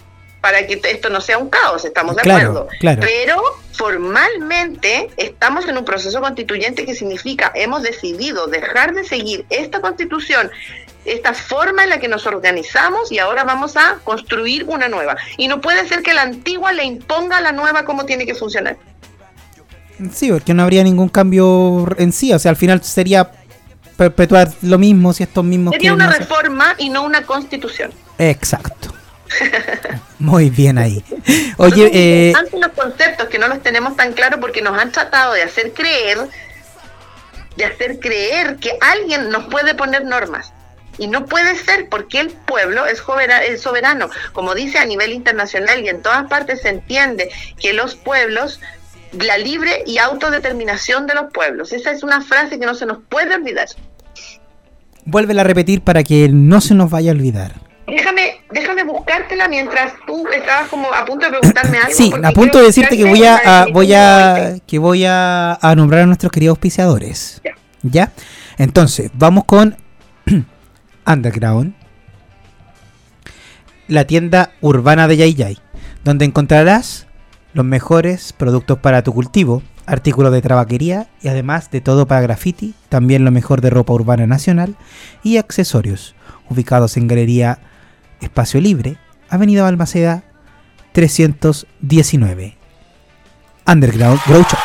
[0.45, 2.69] para que esto no sea un caos, estamos de Claro, acuerdo.
[2.79, 3.01] claro.
[3.01, 3.43] Pero
[3.73, 10.51] formalmente estamos en un proceso constituyente que significa hemos decidido dejar de seguir esta constitución,
[11.07, 15.17] esta forma en la que nos organizamos y ahora vamos a construir una nueva.
[15.39, 18.35] Y no puede ser que la antigua le imponga a la nueva cómo tiene que
[18.35, 18.77] funcionar.
[20.13, 22.35] Sí, porque no habría ningún cambio en sí.
[22.35, 23.31] O sea, al final sería
[23.97, 25.73] perpetuar lo mismo si estos mismos...
[25.73, 27.93] Sería una reforma y no una constitución.
[28.19, 28.84] Exacto.
[30.19, 31.05] Muy bien ahí.
[31.57, 35.43] Oye, eh, los conceptos que no los tenemos tan claros porque nos han tratado de
[35.43, 36.19] hacer creer,
[37.57, 40.53] de hacer creer que alguien nos puede poner normas.
[40.97, 43.01] Y no puede ser porque el pueblo es
[43.61, 44.11] soberano.
[44.33, 48.61] Como dice a nivel internacional y en todas partes se entiende que los pueblos,
[49.13, 51.73] la libre y autodeterminación de los pueblos.
[51.73, 53.67] Esa es una frase que no se nos puede olvidar.
[55.05, 57.64] vuélvela a repetir para que no se nos vaya a olvidar.
[57.87, 61.93] Déjame, déjame buscártela mientras tú estabas como a punto de preguntarme algo.
[61.93, 65.75] Sí, a punto de decirte que voy a, a- voy a que voy a, a
[65.75, 67.41] nombrar a nuestros queridos auspiciadores.
[67.45, 67.53] Ya.
[67.83, 68.13] ¿Ya?
[68.57, 69.77] Entonces, vamos con
[71.07, 71.75] Underground,
[73.89, 75.59] la tienda urbana de Yay Yay,
[76.05, 77.07] donde encontrarás
[77.53, 82.75] los mejores productos para tu cultivo, artículos de trabaquería y además de todo para graffiti,
[82.89, 84.77] también lo mejor de ropa urbana nacional
[85.23, 86.15] y accesorios,
[86.49, 87.59] ubicados en Galería
[88.25, 88.97] Espacio Libre,
[89.29, 90.25] Avenida Balmaceda
[90.93, 92.57] 319.
[93.67, 94.59] Underground Grow Shop.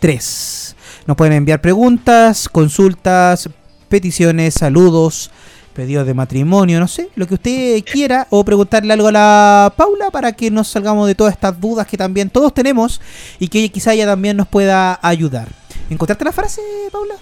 [0.00, 0.76] 03.
[1.06, 3.48] Nos pueden enviar preguntas, consultas,
[3.88, 5.30] peticiones, saludos,
[5.72, 10.10] pedidos de matrimonio, no sé, lo que usted quiera, o preguntarle algo a la Paula
[10.10, 13.00] para que nos salgamos de todas estas dudas que también todos tenemos
[13.38, 15.48] y que quizá ella también nos pueda ayudar.
[15.88, 16.60] ¿Encontraste la frase,
[16.92, 17.14] Paula?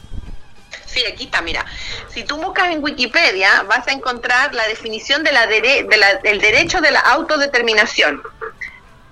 [0.94, 1.66] Sí, aquí está, mira.
[2.08, 6.14] Si tú buscas en Wikipedia, vas a encontrar la definición de la dere- de la-
[6.22, 8.22] del derecho de la autodeterminación.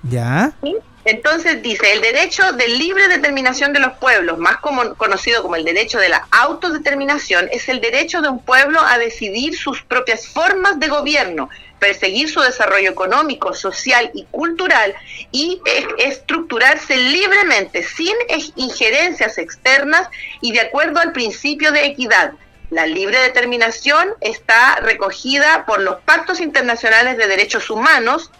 [0.04, 0.52] Ya.
[0.62, 0.76] ¿sí?
[1.04, 5.64] Entonces dice, el derecho de libre determinación de los pueblos, más como, conocido como el
[5.64, 10.78] derecho de la autodeterminación, es el derecho de un pueblo a decidir sus propias formas
[10.78, 11.50] de gobierno,
[11.82, 14.94] perseguir su desarrollo económico, social y cultural
[15.32, 15.60] y
[15.98, 18.14] estructurarse libremente, sin
[18.54, 20.08] injerencias externas
[20.40, 22.34] y de acuerdo al principio de equidad.
[22.70, 28.30] La libre determinación está recogida por los pactos internacionales de derechos humanos,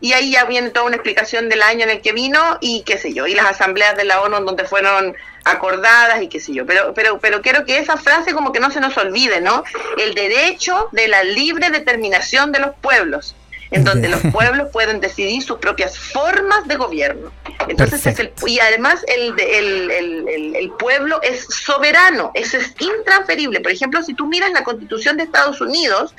[0.00, 2.98] y ahí ya viene toda una explicación del año en el que vino y qué
[2.98, 5.14] sé yo, y las asambleas de la ONU en donde fueron
[5.44, 6.66] acordadas y qué sé yo.
[6.66, 9.64] Pero, pero, pero quiero que esa frase como que no se nos olvide, ¿no?
[9.98, 13.34] El derecho de la libre determinación de los pueblos,
[13.70, 17.32] en donde los pueblos pueden decidir sus propias formas de gobierno.
[17.68, 22.58] Entonces es el, y además el, de- el, el- el- el pueblo es soberano, eso
[22.58, 23.60] es intransferible.
[23.60, 26.14] Por ejemplo, si tú miras la constitución de Estados Unidos,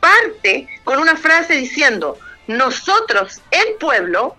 [0.00, 2.18] parte con una frase diciendo,
[2.56, 4.36] nosotros, el pueblo,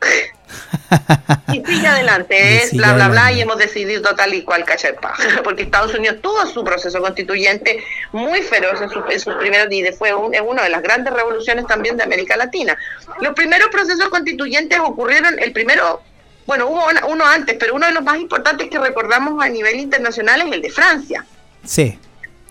[1.52, 5.14] y sigue adelante, es bla, bla, bla, y hemos decidido tal y cual cachapa.
[5.44, 9.96] Porque Estados Unidos tuvo su proceso constituyente muy feroz en, sus- en sus primeros días,
[9.96, 12.76] fue un- una de las grandes revoluciones también de América Latina.
[13.20, 16.02] Los primeros procesos constituyentes ocurrieron, el primero,
[16.46, 19.76] bueno, hubo una- uno antes, pero uno de los más importantes que recordamos a nivel
[19.80, 21.24] internacional es el de Francia
[21.64, 21.98] Sí.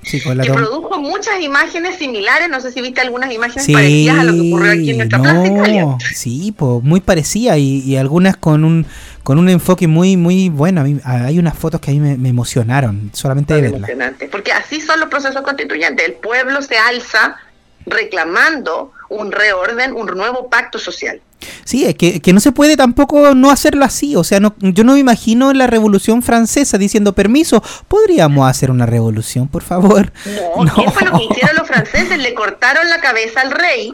[0.05, 2.49] Sí, con la que produjo muchas imágenes similares.
[2.49, 5.19] No sé si viste algunas imágenes Sí, parecidas a lo que ocurrió aquí en nuestra
[5.19, 5.81] Plaza Italia.
[5.83, 8.85] no, sí, po, muy parecida y, y algunas con un
[9.23, 10.81] con un enfoque muy muy bueno.
[10.81, 13.91] A mí- hay unas fotos que a mí me, me emocionaron solamente de verlas.
[14.31, 16.05] Porque así son los procesos constituyentes.
[16.07, 17.37] El pueblo se alza
[17.85, 21.21] reclamando un reorden, un nuevo pacto social.
[21.65, 24.15] Sí, es que, que no se puede tampoco no hacerlo así.
[24.15, 27.63] O sea, no, yo no me imagino la Revolución Francesa diciendo permiso.
[27.87, 30.11] ¿Podríamos hacer una revolución, por favor?
[30.55, 32.17] No, ¿qué fue lo que hicieron los franceses?
[32.17, 33.93] Le cortaron la cabeza al rey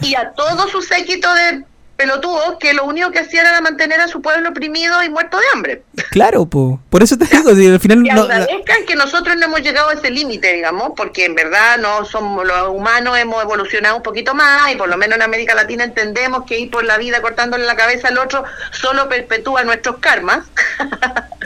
[0.00, 1.64] y a todo su séquito de
[1.96, 5.44] pelotudos que lo único que hacían era mantener a su pueblo oprimido y muerto de
[5.54, 5.82] hambre.
[6.10, 6.78] Claro, po.
[6.90, 9.62] por eso te digo, si al final Que no- la- agradezcan que nosotros no hemos
[9.62, 14.02] llegado a ese límite, digamos, porque en verdad no somos los humanos, hemos evolucionado un
[14.02, 17.22] poquito más y por lo menos en América Latina entendemos que ir por la vida
[17.22, 20.44] cortándole la cabeza al otro solo perpetúa nuestros karmas.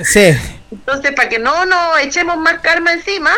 [0.05, 0.33] sí,
[0.73, 3.33] Entonces, para que no nos echemos más karma encima,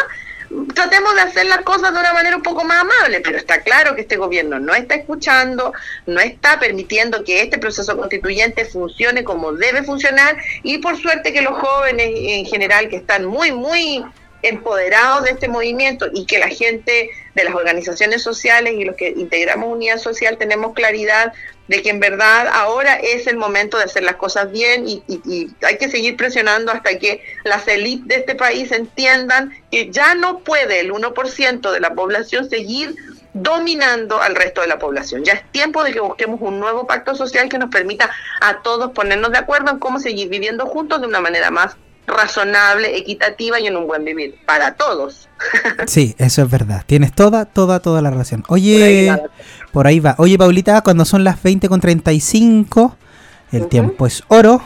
[0.74, 3.94] tratemos de hacer las cosas de una manera un poco más amable, pero está claro
[3.94, 5.72] que este gobierno no está escuchando,
[6.06, 11.42] no está permitiendo que este proceso constituyente funcione como debe funcionar y por suerte que
[11.42, 14.04] los jóvenes en general que están muy, muy
[14.42, 19.10] empoderados de este movimiento y que la gente de las organizaciones sociales y los que
[19.10, 21.32] integramos Unidad Social tenemos claridad
[21.68, 25.20] de que en verdad ahora es el momento de hacer las cosas bien y, y-
[25.24, 30.14] y hay que seguir presionando hasta que las élites de este país entiendan que ya
[30.14, 32.94] no puede el 1% de la población seguir
[33.34, 35.24] dominando al resto de la población.
[35.24, 38.10] Ya es tiempo de que busquemos un nuevo pacto social que nos permita
[38.40, 42.96] a todos ponernos de acuerdo en cómo seguir viviendo juntos de una manera más razonable,
[42.98, 45.28] equitativa y en un buen vivir para todos.
[45.86, 46.82] sí, eso es verdad.
[46.86, 48.44] Tienes toda, toda, toda la razón.
[48.48, 49.16] Oye.
[49.72, 50.14] Por ahí va.
[50.18, 52.96] Oye, Paulita, cuando son las 20 con 35,
[53.52, 53.68] el Ujú.
[53.68, 54.62] tiempo es oro.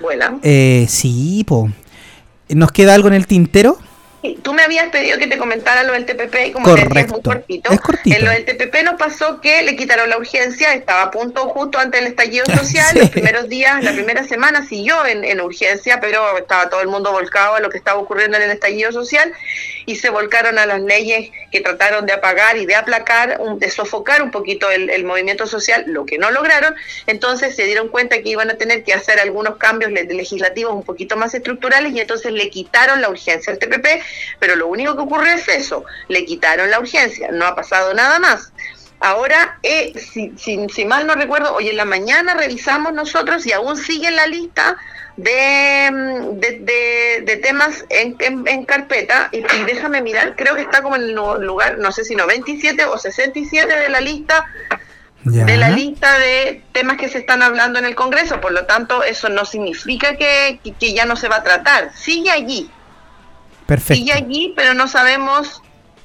[0.00, 1.70] Bueno, Eh, sí, po.
[2.48, 3.78] ¿Nos queda algo en el tintero?
[4.22, 7.00] Sí, Tú me habías pedido que te comentara lo del TPP y como te decía,
[7.02, 7.22] es muy Correcto.
[7.22, 7.70] cortito.
[7.70, 8.16] Es cortito.
[8.16, 11.78] En lo del TPP nos pasó que le quitaron la urgencia, estaba a punto justo
[11.78, 12.98] antes del estallido social, Sí.
[12.98, 17.12] los primeros días, la primera semana siguió en, en urgencia, pero estaba todo el mundo
[17.12, 19.32] volcado a lo que estaba ocurriendo en el estallido social
[19.88, 24.22] y se volcaron a las leyes que trataron de apagar y de aplacar, de sofocar
[24.22, 26.74] un poquito el, el movimiento social, lo que no lograron.
[27.06, 30.82] Entonces se dieron cuenta que iban a tener que hacer algunos cambios le- legislativos un
[30.82, 33.86] poquito más estructurales y entonces le quitaron la urgencia al TPP,
[34.38, 38.18] pero lo único que ocurrió es eso, le quitaron la urgencia, no ha pasado nada
[38.18, 38.52] más.
[39.00, 43.52] Ahora, eh, si, si, si mal no recuerdo, hoy en la mañana revisamos nosotros y
[43.52, 44.76] aún sigue en la lista
[45.18, 50.54] de, mm, de, de- de temas en, en- en carpeta y, y déjame mirar, creo
[50.54, 54.44] que está como en el lugar, no sé si 97 o 67 de la lista
[55.24, 55.44] Ya.
[55.44, 59.02] de la lista de temas que se están hablando en el Congreso, por lo tanto
[59.02, 62.70] eso no significa que, que- que ya no se va a tratar, sigue allí,
[63.66, 63.94] Perfecto.
[63.94, 65.60] sigue allí, pero no sabemos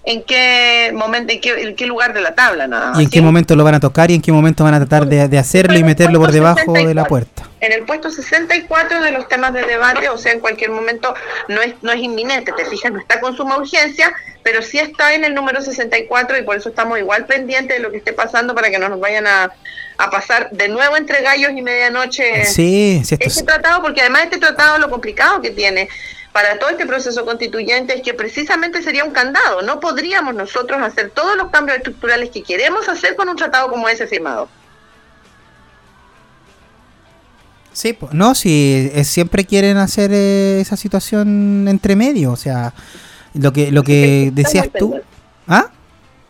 [0.06, 3.00] en qué momento, en qué, en qué lugar de la tabla nada más.
[3.00, 5.06] ¿Y en qué momento lo van a tocar y en qué momento van a tratar
[5.08, 7.08] de, de hacerlo y meterlo por debajo de la 64.
[7.08, 7.44] puerta?
[7.66, 11.14] En el puesto 64 de los temas de debate, o sea, en cualquier momento
[11.48, 15.14] no es, no es inminente, te fijas, no está con suma urgencia, pero sí está
[15.14, 18.54] en el número 64 y por eso estamos igual pendientes de lo que esté pasando
[18.54, 19.52] para que no nos vayan a,
[19.98, 24.24] a pasar de nuevo entre gallos y medianoche Sí, sí, este es- tratado, porque además
[24.26, 25.88] este tratado lo complicado que tiene
[26.34, 29.62] para todo este proceso constituyente es que precisamente sería un candado.
[29.62, 33.88] No podríamos nosotros hacer todos los cambios estructurales que queremos hacer con un tratado como
[33.88, 34.50] ese firmado.
[37.74, 42.74] Sí, no, si eh, siempre quieren hacer eh, esa situación entre medio, o sea,
[43.34, 45.00] lo que lo que decías tú.
[45.48, 45.68] ¿Ah?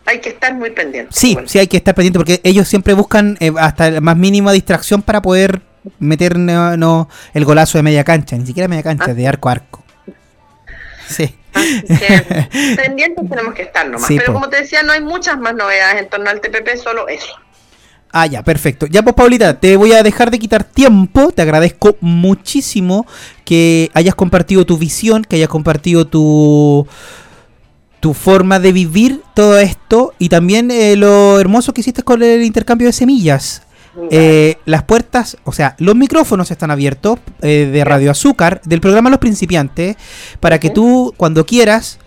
[0.06, 1.10] Hay que estar muy pendiente.
[1.14, 1.48] Sí, Bueno.
[1.48, 5.02] sí hay que estar pendiente porque ellos siempre buscan eh, hasta la más mínima distracción
[5.02, 5.62] para poder
[5.98, 9.14] meter no, no, el golazo de media cancha, ni siquiera media cancha, Ah.
[9.14, 9.84] de arco a arco.
[11.08, 11.34] Sí.
[11.54, 14.08] Que pendientes tenemos que estar nomás.
[14.08, 14.40] Sí, Pero po.
[14.40, 17.32] como te decía, no hay muchas más novedades en torno al TPP, solo eso.
[18.16, 18.86] Ah, ya, perfecto.
[18.86, 21.32] Ya pues, Paulita, te voy a dejar de quitar tiempo.
[21.32, 23.06] Te agradezco muchísimo
[23.44, 26.86] que hayas compartido tu visión, que hayas compartido tu
[27.98, 32.44] tu forma de vivir todo esto y también eh, lo hermoso que hiciste con el
[32.44, 33.62] intercambio de semillas.
[34.10, 39.10] Eh, las puertas, o sea, los micrófonos están abiertos eh, de Radio Azúcar, del programa
[39.10, 39.96] Los Principiantes,
[40.38, 41.98] para que tú, cuando quieras,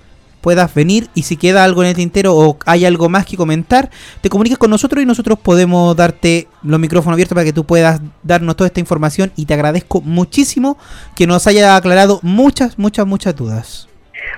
[0.48, 3.92] puedas venir y si queda algo en el tintero o hay algo más que comentar,
[4.22, 8.00] te comuniques con nosotros y nosotros podemos darte los micrófonos abiertos para que tú puedas
[8.24, 10.78] darnos toda esta información y te agradezco muchísimo
[11.18, 13.90] que nos haya aclarado muchas, muchas, muchas dudas.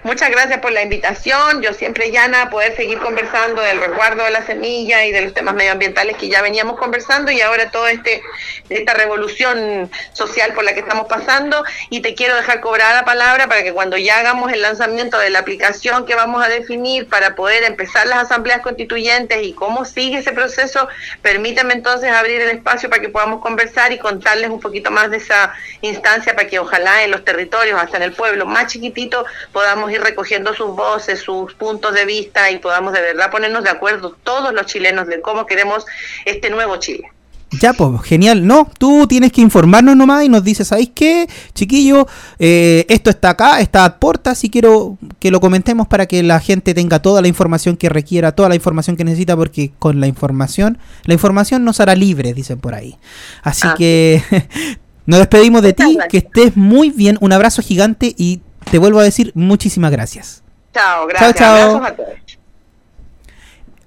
[0.03, 1.61] Muchas gracias por la invitación.
[1.61, 5.55] Yo siempre, Yana, poder seguir conversando del resguardo de la semilla y de los temas
[5.55, 8.21] medioambientales que ya veníamos conversando y ahora todo este
[8.69, 11.65] esta revolución social por la que estamos pasando.
[11.89, 15.31] Y te quiero dejar cobrar la palabra para que cuando ya hagamos el lanzamiento de
[15.31, 20.19] la aplicación que vamos a definir para poder empezar las asambleas constituyentes y cómo sigue
[20.19, 20.87] ese proceso,
[21.21, 25.17] permítame entonces abrir el espacio para que podamos conversar y contarles un poquito más de
[25.17, 29.88] esa instancia para que ojalá en los territorios, hasta en el pueblo más chiquitito, podamos
[29.91, 34.15] ir recogiendo sus voces, sus puntos de vista y podamos de verdad ponernos de acuerdo
[34.23, 35.85] todos los chilenos de cómo queremos
[36.25, 37.09] este nuevo Chile.
[37.51, 38.45] Ya, pues, genial.
[38.45, 42.07] No, tú tienes que informarnos nomás y nos dices, ¿sabéis qué, chiquillo?
[42.37, 46.39] Eh, esto está acá, está a puertas y quiero que lo comentemos para que la
[46.39, 50.05] gente tenga toda la información que requiera, toda la información que necesita, porque con la
[50.05, 52.97] información, la información nos hará libres, dicen por ahí.
[53.41, 53.73] Así Ah.
[53.75, 54.21] que
[55.07, 59.03] nos despedimos de ti, que estés muy bien, un abrazo gigante y te vuelvo a
[59.03, 60.43] decir muchísimas gracias.
[60.73, 61.35] Chao, gracias.
[61.35, 61.75] chao.
[61.77, 62.09] Abrazos a todos.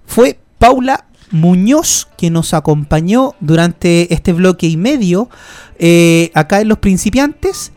[0.07, 5.31] fue Paula Muñoz que nos acompañó durante este bloque y medio
[5.79, 7.73] eh, acá en Los Principiantes.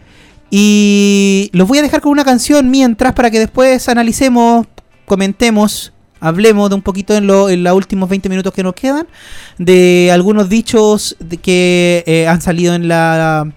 [0.52, 4.68] Y los voy a dejar con una canción mientras para que después analicemos,
[5.06, 9.08] comentemos, hablemos de un poquito en, lo- en los últimos 20 minutos que nos quedan,
[9.58, 13.52] de algunos dichos de que eh, han salido en la...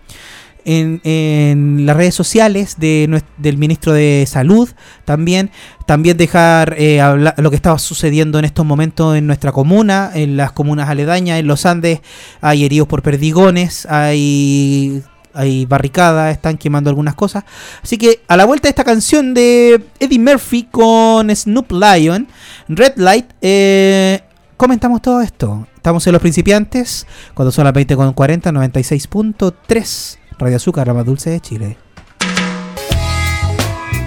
[0.71, 4.69] En, las redes sociales del ministro de Salud
[5.07, 5.51] también
[5.87, 7.01] también dejar eh,
[7.39, 11.47] lo que estaba sucediendo en estos momentos en nuestra comuna, en las comunas aledañas, en
[11.47, 12.01] los Andes,
[12.43, 15.03] hay heridos por perdigones, hay,
[15.33, 17.45] hay barricadas, están quemando algunas cosas.
[17.83, 22.29] Así que a la vuelta de esta canción de Eddie Murphy con Snoop Lion,
[22.69, 24.21] Red Light, eh,
[24.59, 25.67] comentamos todo esto.
[25.75, 31.41] Estamos en los principiantes, cuando son las 20.40, 96.3, Radio Azúcar, la más dulce de
[31.41, 31.77] Chile.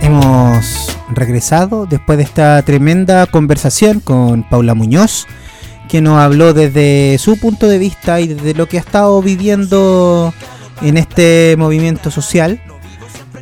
[0.01, 5.27] Hemos regresado después de esta tremenda conversación con Paula Muñoz,
[5.89, 10.33] que nos habló desde su punto de vista y desde lo que ha estado viviendo
[10.81, 12.61] en este movimiento social.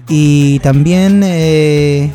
[0.07, 2.11] Y también eh,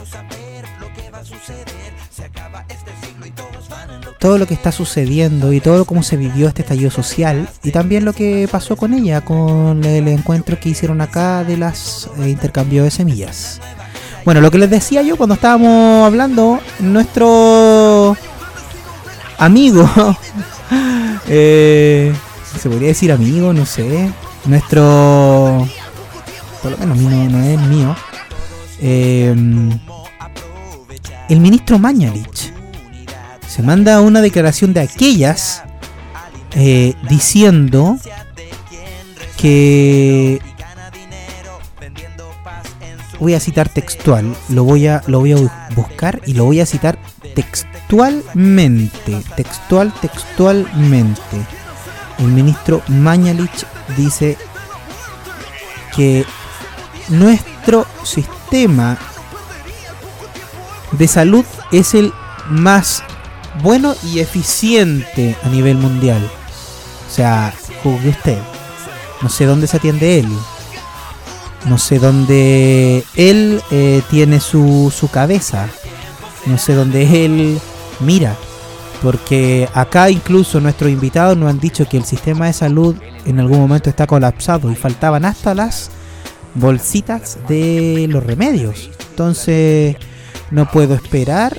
[4.24, 8.06] todo lo que está sucediendo y todo cómo se vivió este estallido social y también
[8.06, 12.84] lo que pasó con ella, con el encuentro que hicieron acá de las eh, intercambios
[12.84, 13.60] de semillas.
[14.24, 18.16] Bueno, lo que les decía yo cuando estábamos hablando, nuestro
[19.36, 19.86] amigo,
[21.28, 22.10] eh,
[22.58, 24.10] se podría decir amigo, no sé,
[24.46, 25.68] nuestro,
[26.62, 27.96] por lo menos mío no es mío,
[28.80, 29.34] eh,
[31.28, 32.54] el ministro Mañalich
[33.54, 35.62] se manda una declaración de aquellas
[36.56, 37.96] eh, diciendo
[39.36, 40.40] que
[43.20, 46.60] voy a citar textual, lo voy a lo voy a bu- buscar y lo voy
[46.60, 46.98] a citar
[47.36, 51.36] textualmente, textual textualmente.
[52.18, 54.36] El ministro Mañalich dice
[55.94, 56.24] que
[57.08, 58.98] nuestro sistema
[60.92, 62.12] de salud es el
[62.48, 63.02] más
[63.62, 66.22] bueno y eficiente a nivel mundial.
[67.08, 68.38] O sea, juzgue usted.
[69.22, 70.28] No sé dónde se atiende él.
[71.66, 75.68] No sé dónde él eh, tiene su, su cabeza.
[76.46, 77.58] No sé dónde él
[78.00, 78.36] mira.
[79.02, 82.96] Porque acá incluso nuestros invitados nos han dicho que el sistema de salud
[83.26, 85.90] en algún momento está colapsado y faltaban hasta las
[86.54, 88.90] bolsitas de los remedios.
[89.10, 89.96] Entonces
[90.50, 91.56] no puedo esperar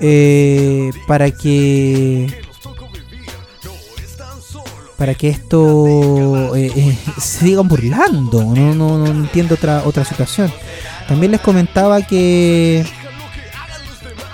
[0.00, 2.42] eh, para que
[4.96, 8.42] para que esto eh, eh, se sigan burlando.
[8.42, 10.52] No, no, entiendo otra, otra situación.
[11.08, 12.84] También les comentaba que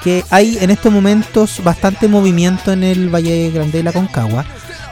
[0.02, 4.44] que hay en estos momentos bastante movimiento en el Valle Grande de la Concagua.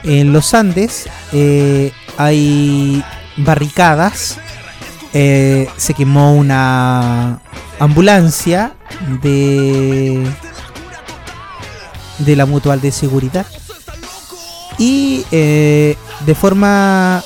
[0.05, 3.03] En los Andes eh, hay
[3.37, 4.39] barricadas.
[5.15, 7.41] eh, se quemó una
[7.79, 8.75] ambulancia
[9.23, 10.23] de
[12.19, 13.47] de la mutual de seguridad
[14.79, 17.23] y eh, de forma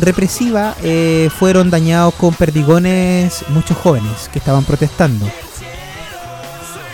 [0.00, 5.26] represiva eh, fueron dañados con perdigones muchos jóvenes que estaban protestando.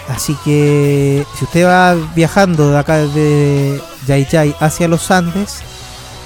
[0.09, 5.61] Así que si usted va viajando de acá de Yayay hacia los Andes,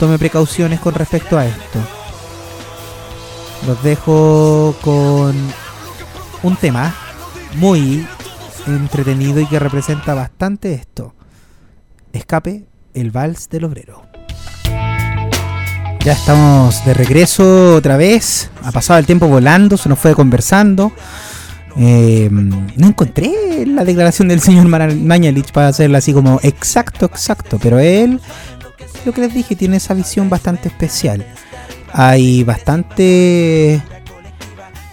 [0.00, 1.78] tome precauciones con respecto a esto.
[3.66, 5.36] Los dejo con
[6.42, 6.94] un tema
[7.54, 8.06] muy
[8.66, 11.14] entretenido y que representa bastante esto.
[12.12, 12.64] Escape
[12.94, 14.02] el vals del obrero.
[16.04, 18.50] Ya estamos de regreso otra vez.
[18.62, 20.92] Ha pasado el tiempo volando, se nos fue conversando.
[21.78, 27.58] Eh, no encontré la declaración del señor Mañalich para hacerla así como exacto, exacto.
[27.60, 28.20] Pero él,
[29.04, 31.26] lo que les dije, tiene esa visión bastante especial.
[31.92, 33.82] Hay bastante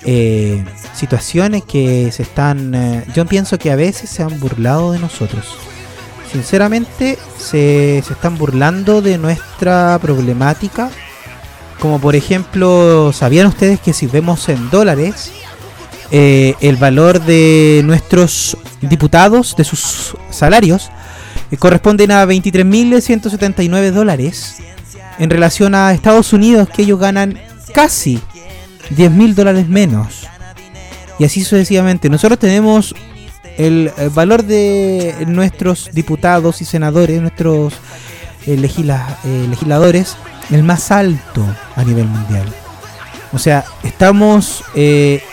[0.06, 2.74] eh, situaciones que se están...
[2.76, 5.58] eh, yo pienso que a veces se han burlado de nosotros.
[6.32, 10.90] Sinceramente, se, se están burlando de nuestra problemática.
[11.80, 15.32] Como por ejemplo, ¿sabían ustedes que si vemos en dólares
[16.16, 20.92] eh, el valor de nuestros diputados, de sus salarios,
[21.50, 24.58] eh, corresponden a 23.179 dólares
[25.18, 27.40] en relación a Estados Unidos, que ellos ganan
[27.74, 28.22] casi
[28.96, 30.28] 10.000 dólares menos.
[31.20, 32.10] Y así sucesivamente.
[32.10, 32.96] Nosotros tenemos
[33.58, 37.74] el, valor de nuestros diputados y senadores, nuestros
[38.48, 40.16] eh, legisla- eh, legisladores,
[40.50, 42.46] el más alto a nivel mundial.
[43.32, 45.24] O sea, estamos eh,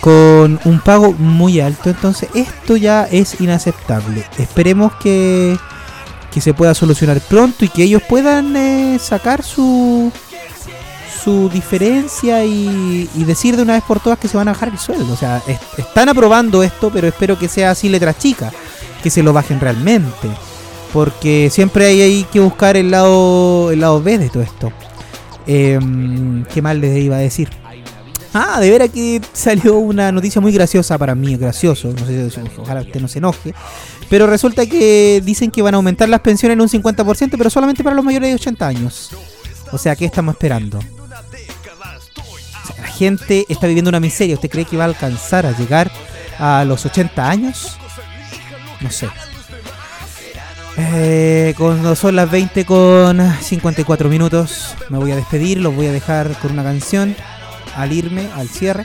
[0.00, 4.24] con un pago muy alto, entonces esto ya es inaceptable.
[4.38, 5.56] Esperemos que,
[6.32, 10.10] que se pueda solucionar pronto y que ellos puedan eh, sacar su
[11.22, 14.78] su diferencia y, decir de una vez por todas que se van a bajar el
[14.78, 15.12] sueldo.
[15.12, 18.50] O sea, es- están aprobando esto, pero espero que sea así letra chica,
[19.02, 20.28] que se lo bajen realmente.
[20.92, 24.72] Porque siempre hay, hay que buscar el lado, el lado B de todo esto.
[25.46, 27.48] Em, ¿Qué mal les iba a decir?
[28.32, 31.92] Ah, de veras que salió una noticia muy graciosa para mí, gracioso.
[31.92, 33.54] No sé ojalá usted no se enoje.
[34.08, 37.82] Pero resulta que dicen que van a aumentar las pensiones en un 50%, pero solamente
[37.82, 39.10] para los mayores de 80 años.
[39.72, 40.78] O sea, ¿qué estamos esperando?
[43.00, 44.34] Gente está viviendo una miseria.
[44.34, 45.90] ¿Usted cree que va a alcanzar a llegar
[46.38, 47.78] a los 80 años?
[48.82, 49.08] No sé.
[50.76, 55.62] Eh, cuando son las 20 con 54 minutos, me voy a despedir.
[55.62, 57.16] Los voy a dejar con una canción
[57.74, 58.84] al irme, al cierre.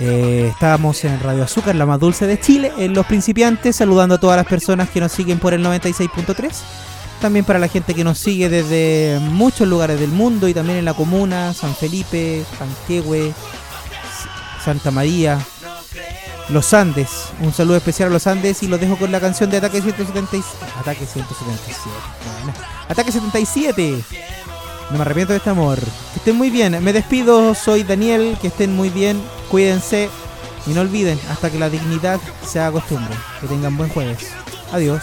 [0.00, 4.18] Eh, estábamos en Radio Azúcar, la más dulce de Chile, en Los Principiantes, saludando a
[4.18, 6.50] todas las personas que nos siguen por el 96.3.
[7.22, 10.84] También para la gente que nos sigue desde muchos lugares del mundo y también en
[10.84, 13.32] la comuna, San Felipe, Panquehue,
[14.64, 15.38] Santa María,
[16.48, 17.28] Los Andes.
[17.38, 20.42] Un saludo especial a Los Andes y los dejo con la canción de Ataque 177.
[20.80, 21.78] Ataque 177.
[22.42, 22.58] Bueno,
[22.88, 24.02] Ataque 77.
[24.90, 25.78] No me arrepiento de este amor.
[25.78, 26.82] Que estén muy bien.
[26.82, 27.54] Me despido.
[27.54, 28.36] Soy Daniel.
[28.42, 29.22] Que estén muy bien.
[29.48, 30.10] Cuídense.
[30.66, 33.14] Y no olviden, hasta que la dignidad se haga costumbre.
[33.40, 34.26] Que tengan buen jueves.
[34.72, 35.02] Adiós.